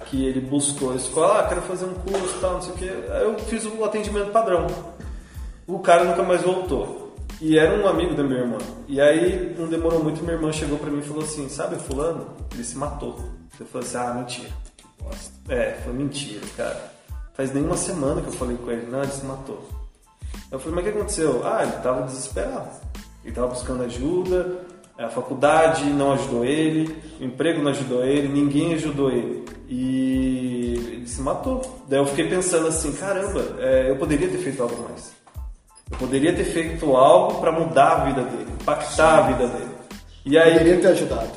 [0.05, 2.89] que ele buscou a escola, ah, quero fazer um curso, tal, não sei o que.
[2.89, 4.65] Aí eu fiz o atendimento padrão.
[5.67, 7.15] O cara nunca mais voltou.
[7.39, 8.57] E era um amigo da minha irmã.
[8.87, 12.25] E aí não demorou muito, minha irmã chegou para mim e falou assim: "Sabe fulano?
[12.55, 13.19] Ele se matou".
[13.59, 14.68] Eu falei assim: "Ah, mentira".
[15.47, 16.91] É, foi mentira, cara.
[17.33, 19.67] Faz nem uma semana que eu falei com ele, não, ele se matou.
[20.51, 21.41] Eu falei, mas o que aconteceu?
[21.45, 22.69] Ah, ele tava desesperado.
[23.23, 24.59] Ele tava buscando ajuda,
[24.97, 29.45] a faculdade não ajudou ele, o emprego não ajudou ele, ninguém ajudou ele.
[29.67, 31.61] E ele se matou.
[31.87, 35.13] Daí eu fiquei pensando assim, caramba, é, eu poderia ter feito algo mais.
[35.89, 39.71] Eu poderia ter feito algo para mudar a vida dele, impactar a vida dele.
[40.25, 41.31] E aí, poderia ter ajudado.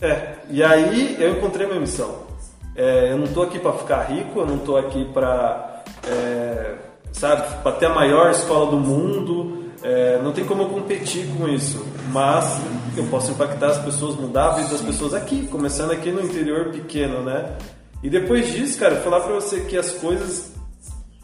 [0.00, 2.31] É, e aí eu encontrei minha missão.
[2.74, 6.74] É, eu não estou aqui para ficar rico, eu não estou aqui para, é,
[7.12, 9.62] sabe, para ter a maior escola do mundo.
[9.82, 12.60] É, não tem como eu competir com isso, mas
[12.96, 16.70] eu posso impactar as pessoas, mudar a vida das pessoas aqui, começando aqui no interior
[16.70, 17.56] pequeno, né?
[18.02, 20.52] E depois disso, cara, falar para você que as coisas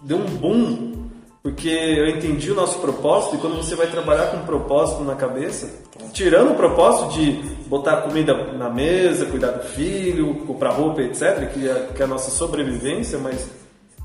[0.03, 0.88] deu um boom,
[1.49, 5.17] porque eu entendi o nosso propósito e quando você vai trabalhar com um propósito na
[5.17, 5.67] cabeça,
[6.13, 7.33] tirando o propósito de
[7.67, 12.09] botar comida na mesa, cuidar do filho, comprar roupa, etc., que é, que é a
[12.09, 13.49] nossa sobrevivência, mas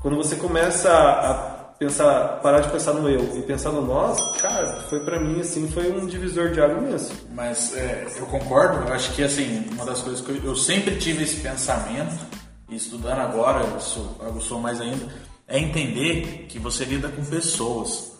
[0.00, 1.34] quando você começa a
[1.78, 5.68] pensar, parar de pensar no eu e pensar no nós, cara, foi para mim assim,
[5.68, 7.12] foi um divisor de água imenso.
[7.34, 10.96] Mas é, eu concordo, eu acho que assim, uma das coisas que eu, eu sempre
[10.96, 12.24] tive esse pensamento,
[12.70, 15.06] e estudando agora, eu sou, eu sou mais ainda,
[15.46, 18.12] é entender que você lida com pessoas.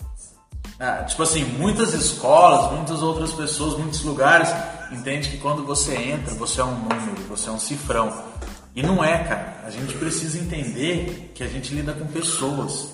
[0.78, 4.48] Ah, tipo assim, muitas escolas, muitas outras pessoas, muitos lugares
[4.90, 8.12] entende que quando você entra, você é um número, você é um cifrão.
[8.74, 9.62] E não é, cara.
[9.64, 12.92] A gente precisa entender que a gente lida com pessoas.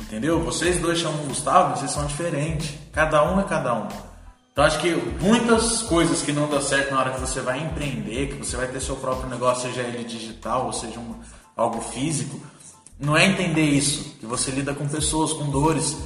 [0.00, 0.40] Entendeu?
[0.42, 2.74] Vocês dois chamam Gustavo, vocês são diferentes.
[2.92, 3.88] Cada um é cada um.
[4.52, 8.28] Então acho que muitas coisas que não dão certo na hora que você vai empreender,
[8.28, 11.16] que você vai ter seu próprio negócio, seja ele digital ou seja um,
[11.56, 12.40] algo físico,
[12.98, 15.96] não é entender isso, que você lida com pessoas, com dores.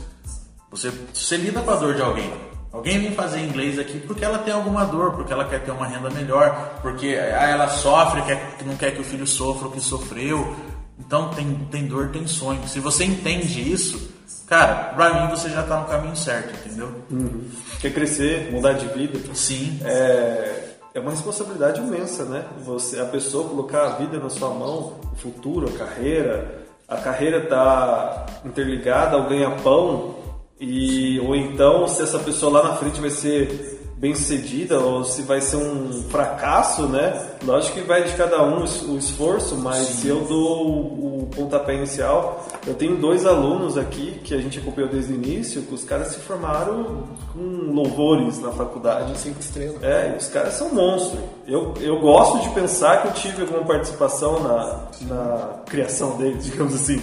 [0.70, 2.30] Você, você lida com a dor de alguém.
[2.70, 5.86] Alguém vem fazer inglês aqui porque ela tem alguma dor, porque ela quer ter uma
[5.86, 9.80] renda melhor, porque ah, ela sofre, quer, não quer que o filho sofra o que
[9.80, 10.55] sofreu.
[10.99, 12.66] Então tem, tem dor, tem sonho.
[12.68, 14.11] Se você entende isso,
[14.47, 16.93] cara, pra mim você já tá no caminho certo, entendeu?
[17.11, 17.49] Uhum.
[17.80, 19.18] Quer crescer, mudar de vida?
[19.34, 19.80] Sim.
[19.84, 22.45] É, é uma responsabilidade imensa, né?
[22.64, 26.58] Você, a pessoa colocar a vida na sua mão, o futuro, a carreira.
[26.89, 30.16] A carreira tá interligada ao ganha-pão
[30.59, 35.22] e ou então se essa pessoa lá na frente vai ser bem sucedida ou se
[35.22, 37.30] vai ser um fracasso, né?
[37.44, 39.92] Lógico que vai de cada um o esforço, mas Sim.
[39.94, 44.88] se eu dou o pontapé inicial, eu tenho dois alunos aqui que a gente acompanhou
[44.88, 49.18] desde o início, que os caras se formaram com louvores na faculdade.
[49.18, 49.82] Cinco estrelas.
[49.82, 51.20] É, os caras são monstros.
[51.46, 56.74] Eu, eu gosto de pensar que eu tive alguma participação na, na criação deles, digamos
[56.74, 57.01] assim.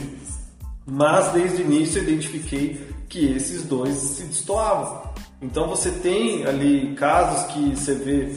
[0.85, 2.79] Mas desde o início eu identifiquei
[3.09, 5.05] que esses dois se destoavam.
[5.45, 8.35] Então você tem ali casos que você vê,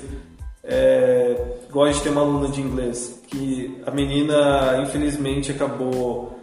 [0.62, 6.38] é, igual a gente tem uma aluna de inglês, que a menina infelizmente acabou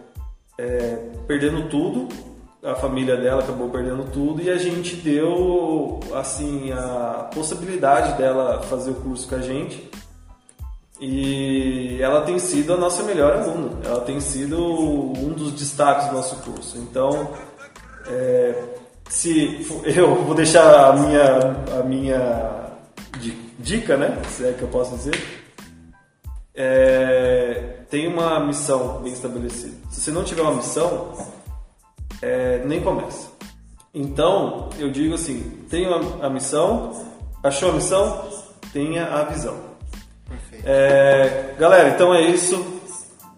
[0.57, 2.09] é, perdendo tudo,
[2.63, 8.89] a família dela acabou perdendo tudo e a gente deu assim a possibilidade dela fazer
[8.89, 9.87] o curso com a gente.
[10.99, 16.15] E ela tem sido a nossa melhor aluna, ela tem sido um dos destaques do
[16.15, 16.77] nosso curso.
[16.79, 17.29] Então,
[18.07, 18.63] é,
[19.09, 22.65] se eu vou deixar a minha, a minha
[23.59, 24.21] dica, né?
[24.29, 25.15] Se é que eu posso dizer.
[26.53, 29.75] É, tem uma missão bem estabelecida.
[29.89, 31.13] Se você não tiver uma missão,
[32.21, 33.29] é, nem começa.
[33.93, 35.89] Então, eu digo assim: tenha
[36.21, 37.05] a missão,
[37.43, 38.25] achou a missão,
[38.71, 39.57] tenha a visão.
[40.63, 42.73] É, galera, então é isso.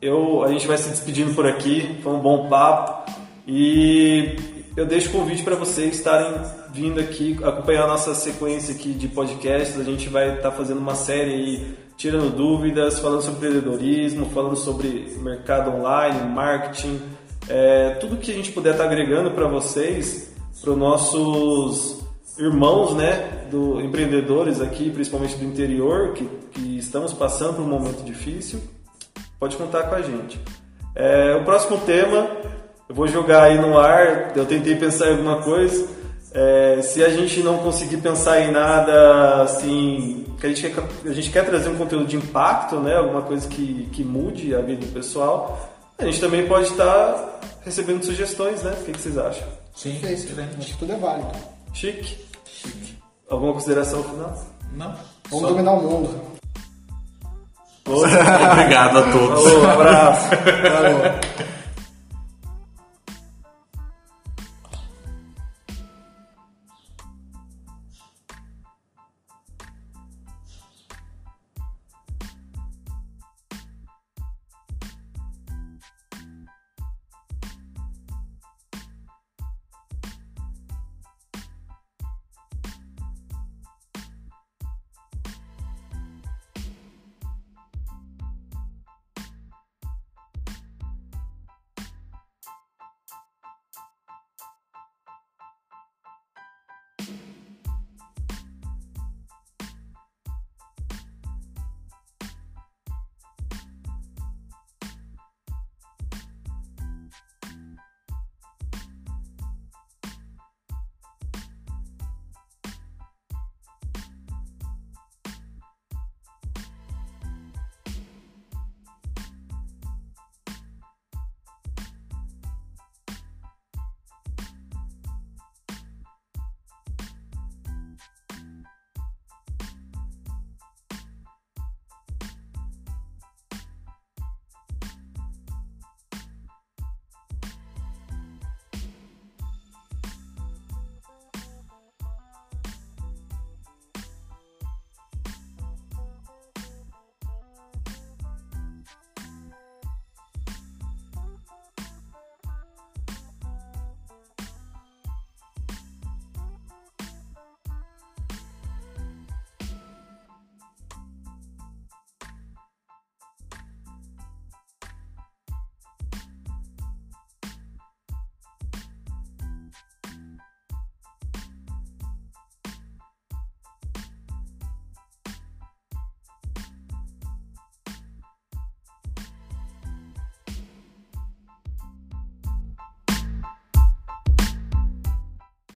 [0.01, 1.99] Eu, a gente vai se despedindo por aqui.
[2.03, 3.11] Foi um bom papo.
[3.47, 6.39] E eu deixo o convite para vocês estarem
[6.71, 9.79] vindo aqui acompanhar a nossa sequência aqui de podcasts.
[9.79, 14.55] A gente vai estar tá fazendo uma série aí, tirando dúvidas, falando sobre empreendedorismo, falando
[14.55, 17.01] sobre mercado online, marketing,
[17.49, 21.99] é, tudo que a gente puder estar tá agregando para vocês, para os nossos
[22.37, 28.03] irmãos, né, do empreendedores aqui, principalmente do interior, que, que estamos passando por um momento
[28.03, 28.61] difícil,
[29.39, 30.39] pode contar com a gente.
[30.93, 32.29] É, o próximo tema
[32.89, 35.87] eu vou jogar aí no ar, eu tentei pensar em alguma coisa.
[36.33, 41.13] É, se a gente não conseguir pensar em nada assim, que a gente, quer, a
[41.13, 42.95] gente quer trazer um conteúdo de impacto, né?
[42.95, 48.03] alguma coisa que, que mude a vida do pessoal, a gente também pode estar recebendo
[48.03, 48.71] sugestões, né?
[48.79, 49.47] O que, que vocês acham?
[49.75, 50.27] Sim, é isso.
[50.57, 51.31] Acho que tudo é válido.
[51.73, 52.17] Chique.
[52.45, 52.97] Chique.
[53.29, 54.45] Alguma consideração final?
[54.73, 54.95] Não.
[55.29, 55.47] Vamos Só...
[55.47, 56.21] dominar o mundo.
[57.87, 59.53] Obrigado a todos.
[59.53, 60.29] Um abraço.
[60.29, 61.47] Valeu.